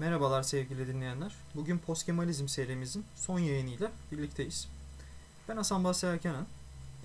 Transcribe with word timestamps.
Merhabalar 0.00 0.42
sevgili 0.42 0.86
dinleyenler. 0.86 1.32
Bugün 1.54 1.78
Postkemalizm 1.78 2.48
serimizin 2.48 3.04
son 3.16 3.38
yayınıyla 3.38 3.92
birlikteyiz. 4.12 4.68
Ben 5.48 5.56
Hasan 5.56 5.84
Basri 5.84 6.08
Erkenen. 6.08 6.46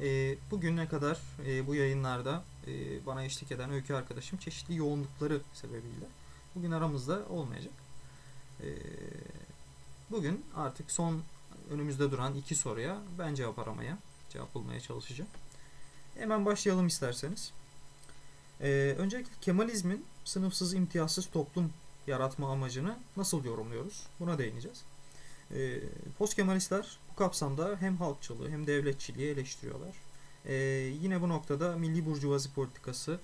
E, 0.02 0.36
bugüne 0.52 0.88
kadar 0.88 1.20
e, 1.46 1.68
bu 1.68 1.76
yayınlarda 1.76 2.44
e, 2.68 3.05
bana 3.05 3.23
eşlik 3.23 3.52
eden 3.52 3.71
öykü 3.71 3.94
arkadaşım 3.94 4.39
çeşitli 4.39 4.76
yoğunlukları 4.76 5.42
sebebiyle 5.54 6.05
bugün 6.55 6.71
aramızda 6.71 7.26
olmayacak. 7.29 7.74
E, 8.62 8.68
bugün 10.12 10.46
artık 10.56 10.92
son 10.92 11.22
önümüzde 11.72 12.12
duran 12.12 12.36
iki 12.36 12.56
soruya 12.56 12.98
ben 13.20 13.36
cevap 13.36 13.60
aramaya, 13.60 13.98
cevap 14.30 14.54
bulmaya 14.54 14.80
çalışacağım. 14.80 15.30
Hemen 16.18 16.46
başlayalım 16.46 16.88
isterseniz. 16.88 17.52
E, 18.62 18.96
öncelikle 18.98 19.34
Kemalizmin 19.41 20.05
sınıfsız 20.26 20.73
imtiyazsız 20.73 21.26
toplum 21.26 21.73
yaratma 22.08 22.52
amacını 22.52 22.98
nasıl 23.17 23.45
yorumluyoruz? 23.45 24.03
Buna 24.20 24.38
değineceğiz. 24.38 24.84
E, 25.55 25.80
Postkemalistler 26.17 26.97
bu 27.11 27.16
kapsamda 27.16 27.77
hem 27.80 27.97
halkçılığı 27.97 28.49
hem 28.49 28.67
devletçiliği 28.67 29.31
eleştiriyorlar. 29.31 29.95
E, 30.45 30.55
yine 31.02 31.21
bu 31.21 31.30
noktada 31.30 31.75
milli 31.77 32.05
burjuvazi 32.05 32.53
politikası 32.53 33.20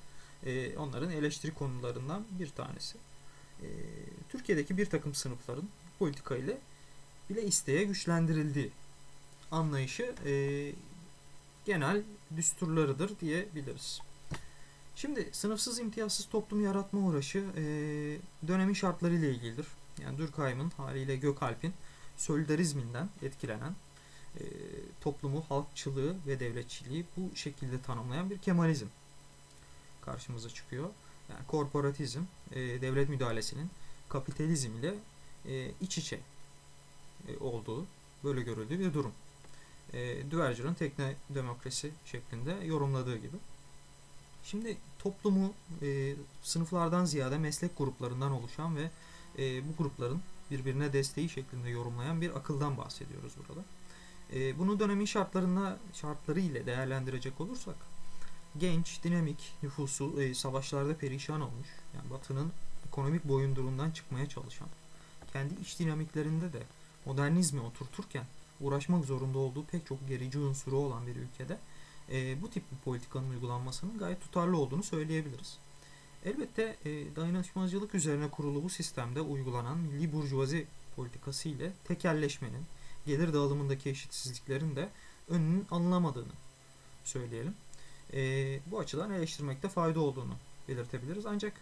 e, 0.45 0.77
onların 0.77 1.11
eleştiri 1.11 1.53
konularından 1.53 2.25
bir 2.39 2.49
tanesi. 2.49 2.97
E, 3.61 3.67
Türkiye'deki 4.29 4.77
bir 4.77 4.85
takım 4.85 5.15
sınıfların 5.15 5.69
politika 5.99 6.35
ile 6.35 6.57
bile 7.29 7.43
isteğe 7.43 7.83
güçlendirildiği 7.83 8.71
anlayışı 9.51 10.15
e, 10.25 10.33
genel 11.65 12.03
düsturlarıdır 12.35 13.19
diyebiliriz. 13.19 14.01
Şimdi 15.01 15.29
sınıfsız 15.31 15.79
imtiyazsız 15.79 16.25
toplum 16.25 16.63
yaratma 16.63 16.99
uğraşı 16.99 17.45
e, 17.57 17.63
dönemin 18.47 18.73
şartları 18.73 19.13
ile 19.13 19.31
ilgilidir. 19.31 19.67
Yani 20.03 20.17
Durkheim'in 20.17 20.69
haliyle 20.69 21.15
Gökalp'in 21.15 21.73
solidarizminden 22.17 23.09
etkilenen 23.21 23.75
e, 24.39 24.43
toplumu, 25.01 25.43
halkçılığı 25.49 26.15
ve 26.27 26.39
devletçiliği 26.39 27.05
bu 27.17 27.35
şekilde 27.35 27.81
tanımlayan 27.81 28.29
bir 28.29 28.37
Kemalizm 28.37 28.85
karşımıza 30.01 30.49
çıkıyor. 30.49 30.89
Yani 31.29 31.47
korporatizm, 31.47 32.21
e, 32.51 32.59
devlet 32.59 33.09
müdahalesinin 33.09 33.69
kapitalizm 34.09 34.71
ile 34.77 34.93
e, 35.45 35.71
iç 35.81 35.97
içe 35.97 36.19
e, 37.27 37.37
olduğu, 37.37 37.85
böyle 38.23 38.41
görüldüğü 38.41 38.79
bir 38.79 38.93
durum. 38.93 39.13
E, 39.93 40.31
Duverger'ın 40.31 40.73
tekne 40.73 41.15
demokrasi 41.29 41.91
şeklinde 42.05 42.51
yorumladığı 42.65 43.17
gibi. 43.17 43.37
Şimdi 44.43 44.77
toplumu 45.03 45.53
e, 45.81 46.15
sınıflardan 46.43 47.05
ziyade 47.05 47.37
meslek 47.37 47.77
gruplarından 47.77 48.31
oluşan 48.31 48.75
ve 48.75 48.89
e, 49.37 49.67
bu 49.67 49.77
grupların 49.77 50.21
birbirine 50.51 50.93
desteği 50.93 51.29
şeklinde 51.29 51.69
yorumlayan 51.69 52.21
bir 52.21 52.37
akıldan 52.37 52.77
bahsediyoruz 52.77 53.33
burada. 53.37 53.61
E, 54.33 54.59
bunu 54.59 54.79
dönemin 54.79 55.05
şartlarına 55.05 55.77
şartları 55.93 56.39
ile 56.39 56.65
değerlendirecek 56.65 57.41
olursak 57.41 57.75
genç, 58.59 59.03
dinamik 59.03 59.53
nüfusu 59.63 60.21
e, 60.21 60.33
savaşlarda 60.33 60.97
perişan 60.97 61.41
olmuş. 61.41 61.67
Yani 61.95 62.09
Batı'nın 62.09 62.51
ekonomik 62.87 63.23
boyundurundan 63.23 63.91
çıkmaya 63.91 64.29
çalışan, 64.29 64.67
kendi 65.33 65.53
iç 65.61 65.79
dinamiklerinde 65.79 66.53
de 66.53 66.63
modernizmi 67.05 67.61
oturturken 67.61 68.25
uğraşmak 68.61 69.05
zorunda 69.05 69.37
olduğu 69.37 69.65
pek 69.65 69.85
çok 69.85 70.07
gerici 70.07 70.39
unsuru 70.39 70.77
olan 70.77 71.07
bir 71.07 71.15
ülkede 71.15 71.57
e, 72.11 72.41
bu 72.41 72.49
tip 72.49 72.71
bir 72.71 72.77
politikanın 72.77 73.29
uygulanmasının 73.29 73.97
gayet 73.97 74.21
tutarlı 74.21 74.57
olduğunu 74.57 74.83
söyleyebiliriz. 74.83 75.57
Elbette 76.25 76.75
e, 76.85 77.15
dayanışmacılık 77.15 77.95
üzerine 77.95 78.29
kurulu 78.29 78.63
bu 78.63 78.69
sistemde 78.69 79.21
uygulanan 79.21 79.77
milli 79.77 80.13
burjuvazi 80.13 80.67
politikası 80.95 81.49
ile 81.49 81.71
tekelleşmenin, 81.83 82.65
gelir 83.05 83.33
dağılımındaki 83.33 83.89
eşitsizliklerin 83.89 84.75
de 84.75 84.89
önünün 85.29 85.67
alınamadığını 85.71 86.33
söyleyelim. 87.03 87.55
E, 88.13 88.59
bu 88.71 88.79
açıdan 88.79 89.11
eleştirmekte 89.11 89.69
fayda 89.69 89.99
olduğunu 89.99 90.33
belirtebiliriz. 90.67 91.25
Ancak 91.25 91.53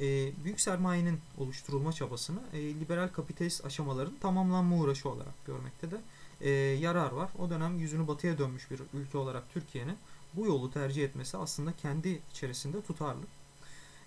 e, 0.00 0.32
büyük 0.44 0.60
sermayenin 0.60 1.20
oluşturulma 1.38 1.92
çabasını 1.92 2.40
e, 2.52 2.58
liberal 2.58 3.08
kapitalist 3.08 3.64
aşamaların 3.64 4.16
tamamlanma 4.16 4.76
uğraşı 4.76 5.08
olarak 5.08 5.46
görmekte 5.46 5.90
de 5.90 5.96
e, 6.44 6.50
yarar 6.50 7.12
var. 7.12 7.30
O 7.38 7.50
dönem 7.50 7.78
yüzünü 7.78 8.08
batıya 8.08 8.38
dönmüş 8.38 8.70
bir 8.70 8.80
ülke 8.94 9.18
olarak 9.18 9.42
Türkiye'nin 9.54 9.96
bu 10.34 10.46
yolu 10.46 10.70
tercih 10.70 11.04
etmesi 11.04 11.36
aslında 11.36 11.72
kendi 11.76 12.20
içerisinde 12.30 12.82
tutarlı. 12.82 13.24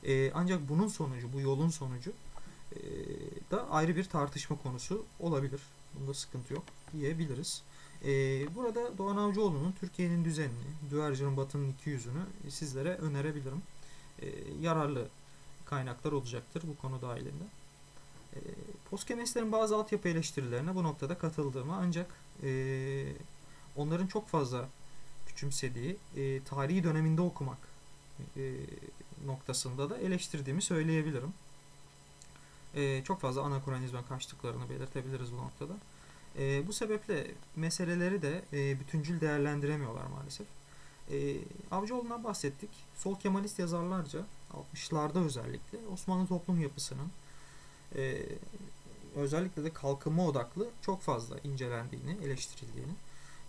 E, 0.04 0.32
ancak 0.32 0.70
bunun 0.70 0.88
sonucu, 0.88 1.34
bu 1.34 1.42
yolun 1.42 1.70
sonucu 1.70 2.12
e, 2.72 2.80
da 3.52 3.70
ayrı 3.70 3.96
bir 3.96 4.04
tartışma 4.04 4.58
konusu 4.58 5.06
olabilir. 5.20 5.62
Bunda 6.00 6.14
sıkıntı 6.14 6.54
yok 6.54 6.64
diyebiliriz. 6.94 7.64
E, 8.06 8.10
burada 8.56 8.98
Doğan 8.98 9.18
Avcıoğlu'nun 9.18 9.72
Türkiye'nin 9.72 10.26
düzenini, 10.26 10.92
Düvercan'ın 10.92 11.38
Batı'nın 11.38 11.70
iki 11.70 11.90
yüzünü 11.90 12.22
sizlere 12.50 12.94
önerebilirim. 12.96 13.62
E, 14.22 14.28
yararlı 14.62 15.08
kaynaklar 15.66 16.12
olacaktır 16.12 16.64
bu 16.68 16.82
konu 16.82 17.02
dahilinde. 17.02 17.44
E, 18.36 18.40
Postkemestlerin 18.90 19.52
bazı 19.52 19.76
altyapı 19.76 20.10
eleştirilerine 20.10 20.76
bu 20.76 20.84
noktada 20.84 21.18
katıldığımı 21.18 21.76
ancak 21.76 22.12
e, 22.44 22.50
onların 23.76 24.08
çok 24.08 24.28
fazla 24.28 24.70
küçümsediği 25.28 25.98
e, 26.16 26.44
tarihi 26.44 26.84
döneminde 26.84 27.22
okumak 27.22 27.58
e, 28.38 28.54
noktasında 29.26 29.90
da 29.90 29.98
eleştirdiğimi 29.98 30.62
söyleyebilirim. 30.62 31.34
E, 32.76 33.04
çok 33.04 33.22
fazla 33.22 33.42
anakronizme 33.42 34.00
kaçtıklarını 34.10 34.70
belirtebiliriz 34.70 35.32
bu 35.32 35.38
noktada. 35.38 35.74
E, 36.38 36.68
bu 36.68 36.74
sebeple 36.74 37.32
meseleleri 37.56 38.22
de 38.22 38.44
e, 38.54 38.80
bütüncül 38.80 39.22
değerlendiremiyorlar 39.22 40.06
maalesef. 40.06 40.48
E, 41.12 41.38
Avcıoğlu'ndan 41.72 42.24
bahsettik. 42.24 42.70
Sol 42.96 43.20
Kemalist 43.20 43.60
yazarlarca 43.60 44.20
60'larda 44.74 45.26
özellikle 45.26 45.78
Osmanlı 45.94 46.28
toplum 46.28 46.62
yapısının 46.62 47.12
e, 47.96 48.26
özellikle 49.20 49.64
de 49.64 49.74
kalkınma 49.74 50.28
odaklı 50.28 50.68
çok 50.82 51.02
fazla 51.02 51.40
incelendiğini, 51.40 52.18
eleştirildiğini, 52.24 52.94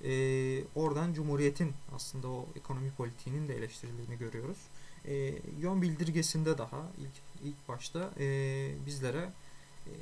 e, 0.04 0.64
oradan 0.74 1.12
Cumhuriyet'in 1.12 1.72
aslında 1.94 2.28
o 2.28 2.46
ekonomi 2.56 2.90
politiğinin 2.90 3.48
de 3.48 3.56
eleştirildiğini 3.56 4.18
görüyoruz. 4.18 4.58
E, 5.04 5.14
yön 5.60 5.82
bildirgesinde 5.82 6.58
daha 6.58 6.82
ilk 6.98 7.44
ilk 7.44 7.68
başta 7.68 8.10
e, 8.18 8.26
bizlere 8.86 9.32
e, 9.86 9.92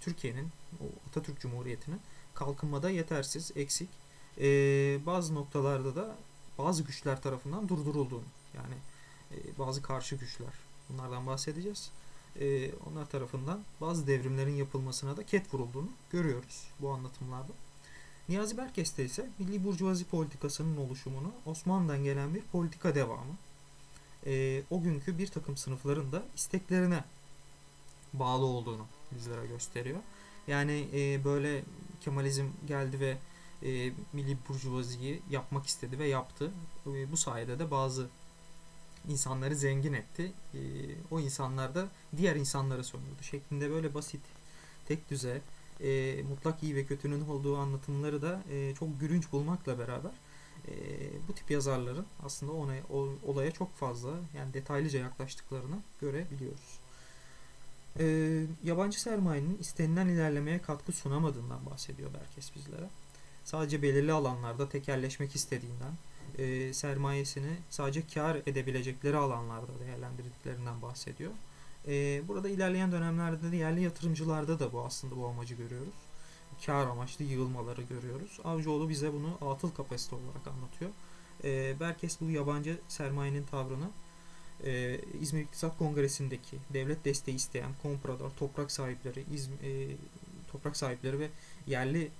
Türkiye'nin, 0.00 0.48
Atatürk 1.08 1.40
Cumhuriyeti'nin 1.40 2.00
kalkınmada 2.34 2.90
yetersiz, 2.90 3.52
eksik, 3.56 3.88
e, 4.40 4.46
bazı 5.06 5.34
noktalarda 5.34 5.96
da 5.96 6.16
bazı 6.58 6.82
güçler 6.82 7.22
tarafından 7.22 7.68
durdurulduğunu, 7.68 8.24
yani 8.54 8.74
e, 9.30 9.58
bazı 9.58 9.82
karşı 9.82 10.16
güçler, 10.16 10.52
bunlardan 10.88 11.26
bahsedeceğiz 11.26 11.90
e, 12.40 12.70
onlar 12.72 13.06
tarafından 13.06 13.60
bazı 13.80 14.06
devrimlerin 14.06 14.54
yapılmasına 14.54 15.16
da 15.16 15.26
ket 15.26 15.54
vurulduğunu 15.54 15.90
görüyoruz 16.10 16.68
bu 16.80 16.90
anlatımlarda. 16.90 17.52
Niyazi 18.28 18.56
Berkes'te 18.56 19.04
ise 19.04 19.30
milli 19.38 19.64
burjuvazi 19.64 20.04
politikasının 20.04 20.76
oluşumunu 20.76 21.32
Osmanlı'dan 21.46 22.04
gelen 22.04 22.34
bir 22.34 22.42
politika 22.42 22.94
devamı. 22.94 23.36
E, 24.26 24.62
o 24.70 24.82
günkü 24.82 25.18
bir 25.18 25.26
takım 25.26 25.56
sınıfların 25.56 26.12
da 26.12 26.22
isteklerine 26.36 27.04
bağlı 28.12 28.44
olduğunu 28.44 28.86
bizlere 29.14 29.46
gösteriyor. 29.46 30.00
Yani 30.46 30.88
e, 30.94 31.24
böyle 31.24 31.62
Kemalizm 32.00 32.46
geldi 32.66 33.00
ve 33.00 33.16
e, 33.62 33.92
milli 34.12 34.38
burjuvaziyi 34.48 35.22
yapmak 35.30 35.66
istedi 35.66 35.98
ve 35.98 36.08
yaptı. 36.08 36.50
E, 36.86 37.12
bu 37.12 37.16
sayede 37.16 37.58
de 37.58 37.70
bazı 37.70 38.08
insanları 39.08 39.56
zengin 39.56 39.92
etti. 39.92 40.32
E, 40.54 40.60
o 41.10 41.20
insanlar 41.20 41.74
da 41.74 41.88
diğer 42.16 42.36
insanlara 42.36 42.84
sömürdü 42.84 43.22
şeklinde 43.22 43.70
böyle 43.70 43.94
basit, 43.94 44.20
tek 44.88 45.10
düze, 45.10 45.40
e, 45.80 46.22
mutlak 46.28 46.62
iyi 46.62 46.76
ve 46.76 46.84
kötünün 46.84 47.28
olduğu 47.28 47.56
anlatımları 47.56 48.22
da 48.22 48.42
e, 48.50 48.74
çok 48.74 49.00
gülünç 49.00 49.32
bulmakla 49.32 49.78
beraber 49.78 50.12
e, 50.68 50.72
bu 51.28 51.34
tip 51.34 51.50
yazarların 51.50 52.06
aslında 52.24 52.52
ona 52.52 52.74
olaya 53.26 53.50
çok 53.50 53.74
fazla 53.74 54.10
yani 54.36 54.54
detaylıca 54.54 54.98
yaklaştıklarını 55.00 55.76
görebiliyoruz. 56.00 56.78
E, 57.98 58.06
yabancı 58.64 59.00
sermayenin 59.00 59.58
istenilen 59.58 60.08
ilerlemeye 60.08 60.62
katkı 60.62 60.92
sunamadığından 60.92 61.66
bahsediyor 61.66 62.14
Berkes 62.14 62.54
bizlere. 62.56 62.88
Sadece 63.44 63.82
belirli 63.82 64.12
alanlarda 64.12 64.68
tekerleşmek 64.68 65.34
istediğinden, 65.34 65.92
e, 66.38 66.72
sermayesini 66.72 67.56
sadece 67.70 68.06
kar 68.06 68.36
edebilecekleri 68.46 69.16
alanlarda 69.16 69.72
değerlendirdiklerinden 69.86 70.82
bahsediyor. 70.82 71.32
E, 71.88 72.22
burada 72.28 72.48
ilerleyen 72.48 72.92
dönemlerde 72.92 73.52
de 73.52 73.56
yerli 73.56 73.82
yatırımcılarda 73.82 74.58
da 74.58 74.72
bu 74.72 74.84
aslında 74.84 75.16
bu 75.16 75.26
amacı 75.26 75.54
görüyoruz. 75.54 75.94
Kar 76.66 76.86
amaçlı 76.86 77.24
yığılmaları 77.24 77.82
görüyoruz. 77.82 78.40
Avcıoğlu 78.44 78.88
bize 78.88 79.12
bunu 79.12 79.50
atıl 79.50 79.70
kapasite 79.70 80.16
olarak 80.16 80.46
anlatıyor. 80.46 80.90
E, 81.44 81.80
Berkes 81.80 82.20
bu 82.20 82.30
yabancı 82.30 82.78
sermayenin 82.88 83.44
tavrını 83.44 83.90
e, 84.64 85.00
İzmir 85.20 85.42
İktisat 85.42 85.78
Kongresi'ndeki 85.78 86.56
devlet 86.70 87.04
desteği 87.04 87.34
isteyen 87.34 87.70
komprador, 87.82 88.30
toprak 88.30 88.72
sahipleri, 88.72 89.24
İzm, 89.34 89.52
e, 89.62 89.86
toprak 90.52 90.76
sahipleri 90.76 91.18
ve 91.18 91.28
yerli 91.66 92.02
e, 92.02 92.10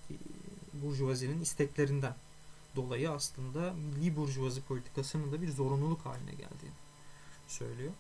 burjuvazinin 0.83 1.41
isteklerinden 1.41 2.15
dolayı 2.77 3.11
aslında 3.11 3.73
milli 3.73 4.17
burjuvazi 4.17 4.63
politikasının 4.63 5.33
da 5.33 5.43
bir 5.43 5.49
zorunluluk 5.49 6.07
haline 6.07 6.31
geldiğini 6.31 6.75
söylüyor. 7.49 7.93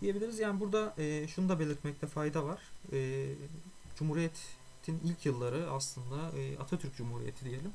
Diyebiliriz 0.00 0.38
yani 0.38 0.60
burada 0.60 0.94
e, 0.98 1.28
şunu 1.28 1.48
da 1.48 1.60
belirtmekte 1.60 2.06
fayda 2.06 2.44
var. 2.44 2.60
E, 2.92 3.28
Cumhuriyet'in 3.96 5.00
ilk 5.04 5.26
yılları 5.26 5.70
aslında 5.70 6.38
e, 6.38 6.58
Atatürk 6.58 6.96
Cumhuriyeti 6.96 7.44
diyelim. 7.44 7.72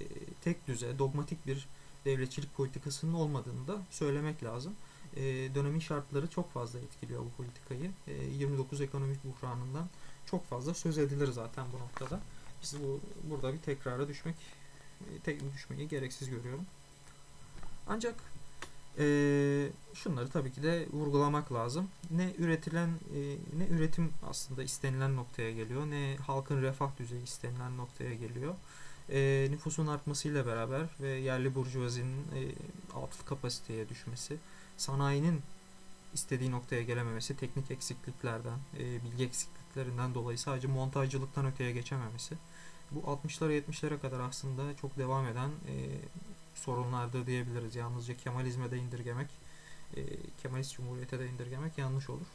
E, 0.00 0.04
tek 0.44 0.66
düze, 0.66 0.98
dogmatik 0.98 1.46
bir 1.46 1.68
devletçilik 2.04 2.54
politikasının 2.56 3.14
olmadığını 3.14 3.68
da 3.68 3.82
söylemek 3.90 4.44
lazım. 4.44 4.74
E, 5.16 5.22
dönemin 5.54 5.80
şartları 5.80 6.26
çok 6.26 6.52
fazla 6.52 6.78
etkiliyor 6.78 7.22
bu 7.22 7.30
politikayı. 7.30 7.90
E, 8.06 8.12
29 8.24 8.80
ekonomik 8.80 9.20
buhranından 9.24 9.88
çok 10.26 10.46
fazla 10.46 10.74
söz 10.74 10.98
edilir 10.98 11.32
zaten 11.32 11.66
bu 11.72 11.78
noktada. 11.78 12.20
Biz 12.62 12.76
bu 12.82 13.00
burada 13.30 13.52
bir 13.52 13.58
tekrara 13.58 14.08
düşmek 14.08 14.36
e, 15.16 15.20
tek 15.24 15.54
düşmeyi 15.54 15.88
gereksiz 15.88 16.30
görüyorum. 16.30 16.66
Ancak 17.88 18.14
e, 18.98 19.06
şunları 19.94 20.28
tabii 20.28 20.52
ki 20.52 20.62
de 20.62 20.86
vurgulamak 20.92 21.52
lazım. 21.52 21.88
Ne 22.10 22.34
üretilen 22.38 22.88
e, 22.88 23.18
ne 23.58 23.66
üretim 23.66 24.12
aslında 24.30 24.62
istenilen 24.62 25.16
noktaya 25.16 25.52
geliyor, 25.52 25.86
ne 25.86 26.16
halkın 26.26 26.62
refah 26.62 26.98
düzeyi 26.98 27.22
istenilen 27.22 27.76
noktaya 27.76 28.14
geliyor. 28.14 28.54
E, 29.10 29.48
nüfusun 29.50 29.86
artmasıyla 29.86 30.46
beraber 30.46 30.86
ve 31.00 31.08
yerli 31.08 31.54
burjuvazinin 31.54 32.18
e, 32.34 32.40
atıl 32.96 33.26
kapasiteye 33.26 33.88
düşmesi, 33.88 34.36
sanayinin 34.76 35.40
istediği 36.14 36.50
noktaya 36.50 36.82
gelememesi, 36.82 37.36
teknik 37.36 37.70
eksikliklerden, 37.70 38.58
e, 38.78 39.04
bilgi 39.04 39.24
eksikliklerinden 39.24 40.14
dolayı 40.14 40.38
sadece 40.38 40.68
montajcılıktan 40.68 41.46
öteye 41.46 41.72
geçememesi. 41.72 42.34
Bu 42.94 43.00
60'lara 43.00 43.52
70'lere 43.52 44.00
kadar 44.00 44.20
aslında 44.20 44.76
çok 44.76 44.98
devam 44.98 45.26
eden 45.26 45.48
e, 45.48 45.74
sorunlardır 46.54 47.26
diyebiliriz. 47.26 47.76
Yalnızca 47.76 48.16
Kemalizme 48.16 48.70
de 48.70 48.78
indirgemek, 48.78 49.28
e, 49.96 50.02
Kemalist 50.42 50.76
Cumhuriyete 50.76 51.18
de 51.18 51.28
indirgemek 51.28 51.78
yanlış 51.78 52.10
olur. 52.10 52.26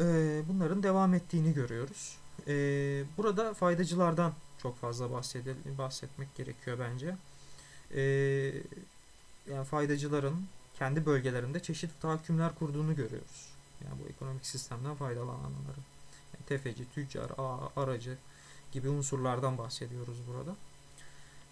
E, 0.00 0.04
bunların 0.48 0.82
devam 0.82 1.14
ettiğini 1.14 1.54
görüyoruz. 1.54 2.16
E, 2.48 2.54
burada 3.16 3.54
faydacılardan 3.54 4.32
çok 4.58 4.78
fazla 4.78 5.12
bahsedil 5.12 5.78
bahsetmek 5.78 6.34
gerekiyor 6.34 6.78
bence. 6.78 7.16
E, 7.94 8.02
yani 9.50 9.64
faydacıların 9.64 10.46
kendi 10.78 11.06
bölgelerinde 11.06 11.60
çeşitli 11.62 12.00
tahakkümler 12.00 12.54
kurduğunu 12.54 12.96
görüyoruz. 12.96 13.48
Yani 13.84 13.94
bu 14.04 14.08
ekonomik 14.08 14.46
sistemden 14.46 14.94
faydalananların. 14.94 15.84
Yani 16.34 16.46
tefeci, 16.46 16.90
tüccar, 16.94 17.30
aracı 17.76 18.16
gibi 18.72 18.88
unsurlardan 18.88 19.58
bahsediyoruz 19.58 20.18
burada. 20.28 20.56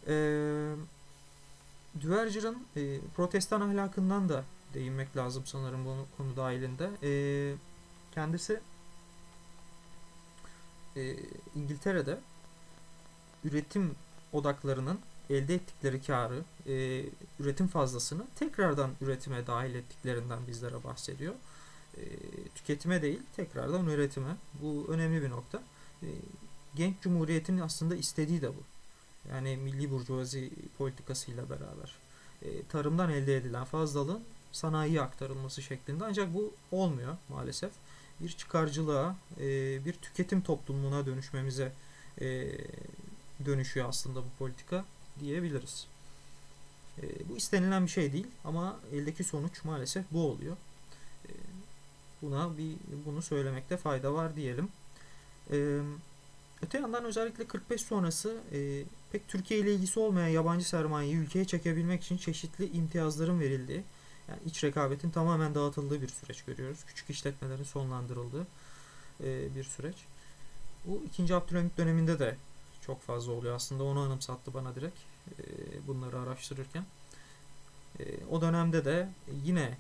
Eee 0.07 0.85
Düverger'ın 2.01 2.67
e, 2.77 3.01
protestan 3.17 3.61
ahlakından 3.61 4.29
da 4.29 4.45
değinmek 4.75 5.17
lazım 5.17 5.47
sanırım 5.47 5.85
bu 5.85 6.07
konu 6.17 6.37
dahilinde. 6.37 6.91
E, 7.03 7.11
kendisi 8.15 8.61
e, 10.97 11.17
İngiltere'de 11.55 12.19
üretim 13.45 13.95
odaklarının 14.33 14.99
elde 15.31 15.55
ettikleri 15.55 16.03
karı, 16.03 16.43
e, 16.67 17.05
üretim 17.41 17.69
fazlasını 17.69 18.23
tekrardan 18.35 18.91
üretime 19.01 19.47
dahil 19.47 19.75
ettiklerinden 19.75 20.47
bizlere 20.47 20.85
bahsediyor. 20.85 21.35
E, 21.97 22.03
tüketime 22.55 23.03
değil, 23.03 23.21
tekrardan 23.37 23.87
üretime. 23.87 24.37
Bu 24.63 24.87
önemli 24.89 25.23
bir 25.23 25.31
nokta. 25.31 25.63
E, 26.03 26.09
genç 26.79 27.01
cumhuriyetin 27.01 27.59
aslında 27.59 27.97
istediği 27.97 28.43
de 28.43 28.49
bu. 28.49 28.63
Yani 29.33 29.57
milli 29.57 29.91
burjuvazi 29.91 30.51
politikasıyla 30.79 31.51
beraber 31.51 31.97
e, 32.43 32.63
tarımdan 32.67 33.11
elde 33.11 33.37
edilen 33.37 33.65
fazlalığın 33.65 34.23
sanayiye 34.53 35.01
aktarılması 35.01 35.63
şeklinde. 35.63 36.05
Ancak 36.05 36.35
bu 36.35 36.55
olmuyor 36.73 37.17
maalesef. 37.29 37.71
Bir 38.21 38.29
çıkarcılığa, 38.29 39.17
e, 39.41 39.45
bir 39.85 39.93
tüketim 39.93 40.41
toplumuna 40.41 41.07
dönüşmemize 41.07 41.73
e, 42.21 42.49
dönüşüyor 43.45 43.89
aslında 43.89 44.21
bu 44.21 44.29
politika 44.39 44.85
diyebiliriz. 45.21 45.87
E, 47.03 47.29
bu 47.29 47.37
istenilen 47.37 47.87
bir 47.87 47.91
şey 47.91 48.13
değil 48.13 48.27
ama 48.45 48.81
eldeki 48.93 49.25
sonuç 49.25 49.65
maalesef 49.65 50.05
bu 50.11 50.31
oluyor. 50.31 50.57
E, 51.29 51.31
buna 52.23 52.59
bir 52.59 52.77
bunu 53.07 53.23
söylemekte 53.23 53.77
fayda 53.77 54.15
var 54.15 54.37
diyelim. 54.37 54.69
E, 55.53 55.81
öte 56.63 56.79
yandan 56.79 57.05
özellikle 57.05 57.47
45 57.47 57.81
sonrası 57.81 58.37
e, 58.53 58.83
pek 59.13 59.29
Türkiye 59.29 59.61
ile 59.61 59.75
ilgisi 59.75 60.01
olmayan 60.01 60.29
yabancı 60.29 60.69
sermayeyi 60.69 61.17
ülkeye 61.17 61.45
çekebilmek 61.45 62.03
için 62.03 62.17
çeşitli 62.17 62.71
imtiyazların 62.71 63.41
verildiği, 63.41 63.83
yani 64.29 64.41
iç 64.47 64.65
rekabetin 64.65 65.11
tamamen 65.11 65.55
dağıtıldığı 65.55 66.03
bir 66.03 66.09
süreç 66.09 66.43
görüyoruz. 66.43 66.79
Küçük 66.87 67.11
işletmelerin 67.11 67.65
sonlandırıldığı 67.65 68.47
e, 69.25 69.55
bir 69.55 69.65
süreç. 69.65 69.97
Bu 70.85 71.03
ikinci 71.07 71.35
Abdülhamit 71.35 71.79
döneminde 71.79 72.19
de 72.19 72.37
çok 72.81 73.03
fazla 73.03 73.33
oluyor. 73.33 73.57
Aslında 73.57 73.85
onu 73.85 74.01
anımsattı 74.01 74.55
bana 74.55 74.75
direkt 74.75 74.99
e, 75.39 75.45
bunları 75.87 76.19
araştırırken. 76.19 76.85
E, 78.01 78.05
o 78.31 78.41
dönemde 78.41 78.85
de 78.85 79.09
yine 79.45 79.77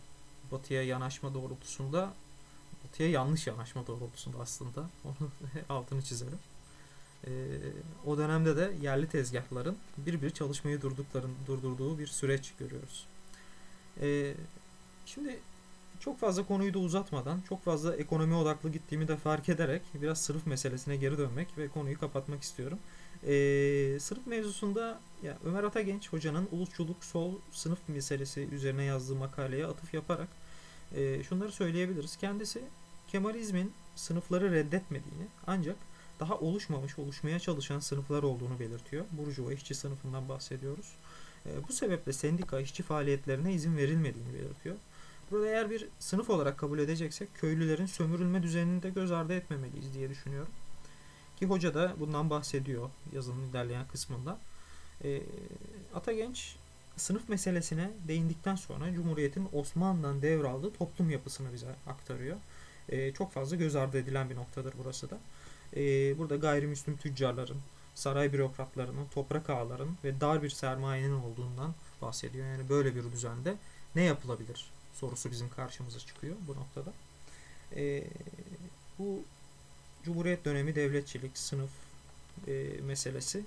batıya 0.52 0.82
yanaşma 0.82 1.34
doğrultusunda 1.34 2.12
batıya 2.84 3.10
yanlış 3.10 3.46
yanaşma 3.46 3.86
doğrultusunda 3.86 4.38
aslında 4.38 4.90
onu 5.04 5.30
altını 5.68 6.02
çizelim. 6.02 6.38
E, 7.26 7.30
o 8.06 8.18
dönemde 8.18 8.56
de 8.56 8.72
yerli 8.82 9.08
tezgahların 9.08 9.76
bir 9.98 10.22
bir 10.22 10.30
çalışmayı 10.30 10.82
durdukların, 10.82 11.34
durdurduğu 11.46 11.98
bir 11.98 12.06
süreç 12.06 12.52
görüyoruz. 12.58 13.06
E, 14.00 14.34
şimdi 15.06 15.38
çok 16.00 16.18
fazla 16.20 16.46
konuyu 16.46 16.74
da 16.74 16.78
uzatmadan, 16.78 17.40
çok 17.48 17.64
fazla 17.64 17.96
ekonomi 17.96 18.34
odaklı 18.34 18.72
gittiğimi 18.72 19.08
de 19.08 19.16
fark 19.16 19.48
ederek 19.48 19.82
biraz 19.94 20.20
sınıf 20.20 20.46
meselesine 20.46 20.96
geri 20.96 21.18
dönmek 21.18 21.58
ve 21.58 21.68
konuyu 21.68 22.00
kapatmak 22.00 22.42
istiyorum. 22.42 22.78
Ee, 23.26 23.98
sınıf 24.00 24.26
mevzusunda 24.26 25.00
ya 25.22 25.38
Ömer 25.44 25.64
Atagenç 25.64 26.12
hocanın 26.12 26.48
ulusçuluk 26.52 27.04
sol 27.04 27.34
sınıf 27.52 27.78
meselesi 27.88 28.40
üzerine 28.40 28.84
yazdığı 28.84 29.14
makaleye 29.14 29.66
atıf 29.66 29.94
yaparak 29.94 30.28
e, 30.96 31.22
şunları 31.22 31.52
söyleyebiliriz. 31.52 32.16
Kendisi 32.16 32.62
Kemalizmin 33.08 33.72
sınıfları 33.96 34.52
reddetmediğini 34.52 35.26
ancak 35.46 35.76
daha 36.20 36.38
oluşmamış, 36.38 36.98
oluşmaya 36.98 37.38
çalışan 37.38 37.78
sınıflar 37.78 38.22
olduğunu 38.22 38.60
belirtiyor. 38.60 39.04
Burjuva 39.12 39.52
işçi 39.52 39.74
sınıfından 39.74 40.28
bahsediyoruz. 40.28 40.92
E, 41.46 41.68
bu 41.68 41.72
sebeple 41.72 42.12
sendika 42.12 42.60
işçi 42.60 42.82
faaliyetlerine 42.82 43.52
izin 43.52 43.76
verilmediğini 43.76 44.34
belirtiyor. 44.34 44.76
Burada 45.30 45.46
eğer 45.46 45.70
bir 45.70 45.88
sınıf 45.98 46.30
olarak 46.30 46.58
kabul 46.58 46.78
edeceksek 46.78 47.28
köylülerin 47.34 47.86
sömürülme 47.86 48.42
düzenini 48.42 48.82
de 48.82 48.90
göz 48.90 49.12
ardı 49.12 49.34
etmemeliyiz 49.34 49.94
diye 49.94 50.10
düşünüyorum. 50.10 50.52
Ki 51.36 51.46
hoca 51.46 51.74
da 51.74 51.94
bundan 52.00 52.30
bahsediyor 52.30 52.90
yazının 53.12 53.48
ilerleyen 53.50 53.86
kısmında. 53.88 54.38
E, 55.04 55.22
Atagenç 55.94 56.56
sınıf 56.96 57.28
meselesine 57.28 57.90
değindikten 58.08 58.56
sonra 58.56 58.92
Cumhuriyet'in 58.94 59.48
Osmanlı'dan 59.52 60.22
devraldığı 60.22 60.72
toplum 60.72 61.10
yapısını 61.10 61.52
bize 61.52 61.74
aktarıyor. 61.86 62.36
E, 62.88 63.12
çok 63.12 63.32
fazla 63.32 63.56
göz 63.56 63.76
ardı 63.76 63.98
edilen 63.98 64.30
bir 64.30 64.36
noktadır 64.36 64.74
burası 64.78 65.10
da 65.10 65.18
e, 65.76 66.18
burada 66.18 66.36
gayrimüslim 66.36 66.96
tüccarların, 66.96 67.58
saray 67.94 68.32
bürokratlarının, 68.32 69.06
toprak 69.14 69.50
ağaların 69.50 69.96
ve 70.04 70.20
dar 70.20 70.42
bir 70.42 70.50
sermayenin 70.50 71.12
olduğundan 71.12 71.74
bahsediyor. 72.02 72.46
Yani 72.46 72.68
böyle 72.68 72.94
bir 72.94 73.12
düzende 73.12 73.54
ne 73.94 74.02
yapılabilir 74.02 74.70
sorusu 74.94 75.30
bizim 75.30 75.48
karşımıza 75.48 75.98
çıkıyor 75.98 76.36
bu 76.46 76.54
noktada. 76.54 76.92
E, 77.76 78.04
bu 78.98 79.22
Cumhuriyet 80.04 80.44
dönemi 80.44 80.74
devletçilik, 80.74 81.38
sınıf 81.38 81.70
e, 82.46 82.52
meselesi 82.86 83.38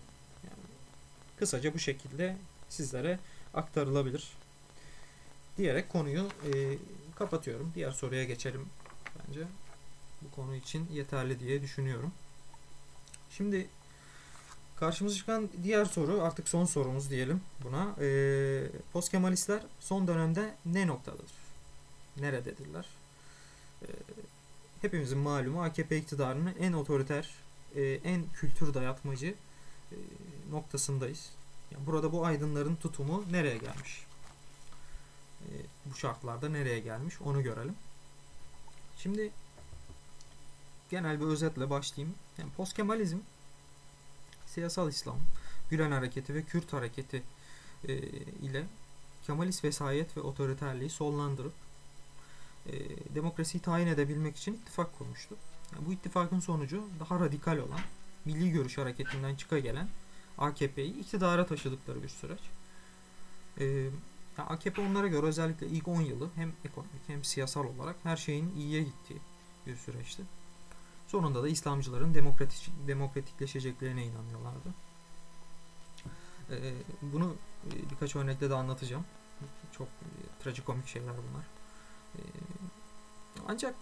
yani 0.44 0.68
kısaca 1.38 1.74
bu 1.74 1.80
şekilde 1.80 2.38
sizlere 2.70 3.20
aktarılabilir 3.54 4.32
diyerek 5.58 5.90
konuyu 5.90 6.30
e, 6.54 6.78
kapatıyorum. 7.16 7.72
Diğer 7.76 7.92
soruya 7.92 8.24
geçelim 8.24 8.70
bence 9.20 9.42
bu 10.22 10.36
konu 10.36 10.56
için 10.56 10.88
yeterli 10.94 11.40
diye 11.40 11.62
düşünüyorum. 11.62 12.12
Şimdi 13.30 13.68
karşımıza 14.76 15.16
çıkan 15.16 15.50
diğer 15.64 15.86
soru 15.86 16.22
artık 16.22 16.50
son 16.50 16.66
sorumuz 16.66 17.10
diyelim 17.10 17.42
buna. 17.64 17.96
Ee, 18.02 18.68
Post 18.94 19.12
Kemalistler 19.12 19.62
son 19.80 20.08
dönemde 20.08 20.56
ne 20.66 20.88
noktadadır? 20.88 21.32
Nerededirler? 22.18 22.86
Ee, 23.82 23.86
hepimizin 24.82 25.18
malumu 25.18 25.64
AKP 25.64 25.98
iktidarının 25.98 26.56
en 26.60 26.74
otoriter, 26.74 27.30
e, 27.76 27.82
en 27.84 28.24
kültür 28.34 28.74
dayatmacı 28.74 29.36
e, 29.92 29.96
noktasındayız. 30.52 31.30
Yani 31.72 31.86
burada 31.86 32.12
bu 32.12 32.26
aydınların 32.26 32.76
tutumu 32.76 33.26
nereye 33.32 33.58
gelmiş? 33.58 34.06
e, 35.42 35.52
bu 35.86 35.96
şartlarda 35.96 36.50
nereye 36.50 36.80
gelmiş 36.80 37.22
onu 37.22 37.44
görelim. 37.44 37.76
Şimdi 38.98 39.32
genel 40.92 41.20
bir 41.20 41.26
özetle 41.26 41.70
başlayayım. 41.70 42.16
Yani 42.38 42.52
post 42.58 42.74
Kemalizm 42.74 43.18
siyasal 44.46 44.90
İslam, 44.90 45.18
Gülen 45.70 45.92
Hareketi 45.92 46.34
ve 46.34 46.44
Kürt 46.44 46.74
Hareketi 46.74 47.24
e, 47.88 47.94
ile 48.42 48.66
Kemalist 49.24 49.64
vesayet 49.64 50.18
ve 50.18 50.22
otoriterliği 50.22 50.90
sollandırıp 50.90 51.54
e, 52.66 52.74
demokrasiyi 53.16 53.62
tayin 53.62 53.88
edebilmek 53.88 54.38
için 54.38 54.54
ittifak 54.54 54.98
kurmuştu. 54.98 55.36
Yani 55.76 55.86
bu 55.86 55.94
ittifakın 55.94 56.40
sonucu 56.40 56.88
daha 57.00 57.20
radikal 57.20 57.58
olan 57.58 57.80
Milli 58.26 58.52
Görüş 58.52 58.78
Hareketi'nden 58.78 59.36
çıka 59.36 59.60
gelen 59.60 59.88
AKP'yi 60.38 61.00
iktidara 61.00 61.46
taşıdıkları 61.46 62.04
bir 62.04 62.10
süreç. 62.10 62.40
E, 63.60 63.66
yani 64.38 64.50
AKP 64.50 64.82
onlara 64.82 65.08
göre 65.08 65.26
özellikle 65.26 65.68
ilk 65.68 65.88
10 65.88 66.02
yılı 66.02 66.30
hem 66.36 66.52
ekonomik 66.66 67.02
hem 67.08 67.24
siyasal 67.24 67.66
olarak 67.66 67.96
her 68.04 68.18
şeyin 68.18 68.56
iyiye 68.58 68.84
gittiği 68.84 69.20
bir 69.68 69.76
süreçti. 69.76 70.24
Sonunda 71.12 71.44
da 71.44 71.48
İslamcıların 71.48 72.14
demokratik, 72.14 72.72
demokratikleşeceklerine 72.88 74.06
inanıyorlardı. 74.06 74.70
Ee, 76.52 76.74
bunu 77.02 77.36
e, 77.68 77.90
birkaç 77.92 78.16
örnekle 78.16 78.50
de 78.50 78.56
anlatacağım. 78.56 79.06
Çok 79.72 79.88
e, 79.88 80.44
trajikomik 80.44 80.88
şeyler 80.88 81.14
bunlar. 81.14 81.46
E, 82.16 82.20
ancak 83.48 83.76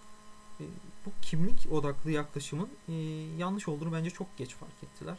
e, 0.59 0.63
bu 1.05 1.11
kimlik 1.21 1.71
odaklı 1.71 2.11
yaklaşımın 2.11 2.69
e, 2.87 2.93
yanlış 3.37 3.67
olduğunu 3.67 3.93
bence 3.93 4.09
çok 4.09 4.37
geç 4.37 4.55
fark 4.55 4.83
ettiler. 4.83 5.17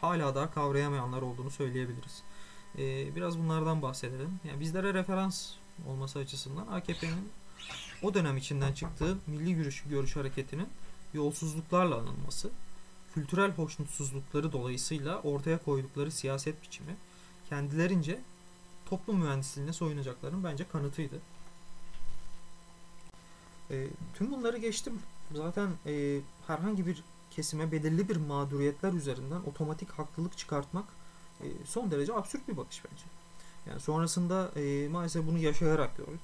Hala 0.00 0.34
daha 0.34 0.50
kavrayamayanlar 0.54 1.22
olduğunu 1.22 1.50
söyleyebiliriz. 1.50 2.22
E, 2.78 3.16
biraz 3.16 3.38
bunlardan 3.38 3.82
bahsedelim. 3.82 4.40
Yani 4.44 4.60
bizlere 4.60 4.94
referans 4.94 5.52
olması 5.88 6.18
açısından 6.18 6.66
AKP'nin 6.66 7.28
o 8.02 8.14
dönem 8.14 8.36
içinden 8.36 8.72
çıktığı 8.72 9.18
milli 9.26 9.54
görüş, 9.54 9.84
görüş 9.90 10.16
hareketinin 10.16 10.68
yolsuzluklarla 11.14 11.96
anılması, 11.98 12.50
kültürel 13.14 13.50
hoşnutsuzlukları 13.50 14.52
dolayısıyla 14.52 15.20
ortaya 15.20 15.58
koydukları 15.58 16.10
siyaset 16.10 16.62
biçimi 16.62 16.96
kendilerince 17.48 18.20
toplum 18.86 19.18
mühendisliğine 19.18 19.72
soyunacaklarının 19.72 20.44
bence 20.44 20.68
kanıtıydı. 20.68 21.20
E, 23.70 23.86
tüm 24.14 24.30
bunları 24.30 24.58
geçtim. 24.58 25.02
Zaten 25.34 25.68
e, 25.86 26.20
herhangi 26.46 26.86
bir 26.86 27.02
kesime 27.30 27.72
belirli 27.72 28.08
bir 28.08 28.16
mağduriyetler 28.16 28.92
üzerinden 28.92 29.40
otomatik 29.40 29.90
haklılık 29.90 30.38
çıkartmak 30.38 30.84
e, 31.40 31.46
son 31.64 31.90
derece 31.90 32.14
absürt 32.14 32.48
bir 32.48 32.56
bakış 32.56 32.82
bence. 32.84 33.04
Yani 33.70 33.80
sonrasında 33.80 34.50
e, 34.56 34.88
maalesef 34.88 35.26
bunu 35.26 35.38
yaşayarak 35.38 35.96
gördük. 35.96 36.20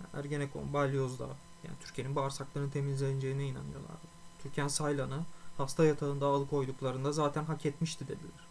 Yani 0.00 0.24
Ergenekon, 0.24 0.72
Balyoz'da 0.72 1.26
yani 1.64 1.76
Türkiye'nin 1.80 2.16
bağırsaklarının 2.16 2.70
temizleneceğine 2.70 3.46
inanıyorlardı. 3.46 4.13
Türkan 4.44 4.68
Saylan'ı 4.68 5.24
hasta 5.56 5.84
yatağında 5.84 6.26
alıkoyduklarında 6.26 7.12
zaten 7.12 7.44
hak 7.44 7.66
etmişti 7.66 8.04
dediler. 8.04 8.44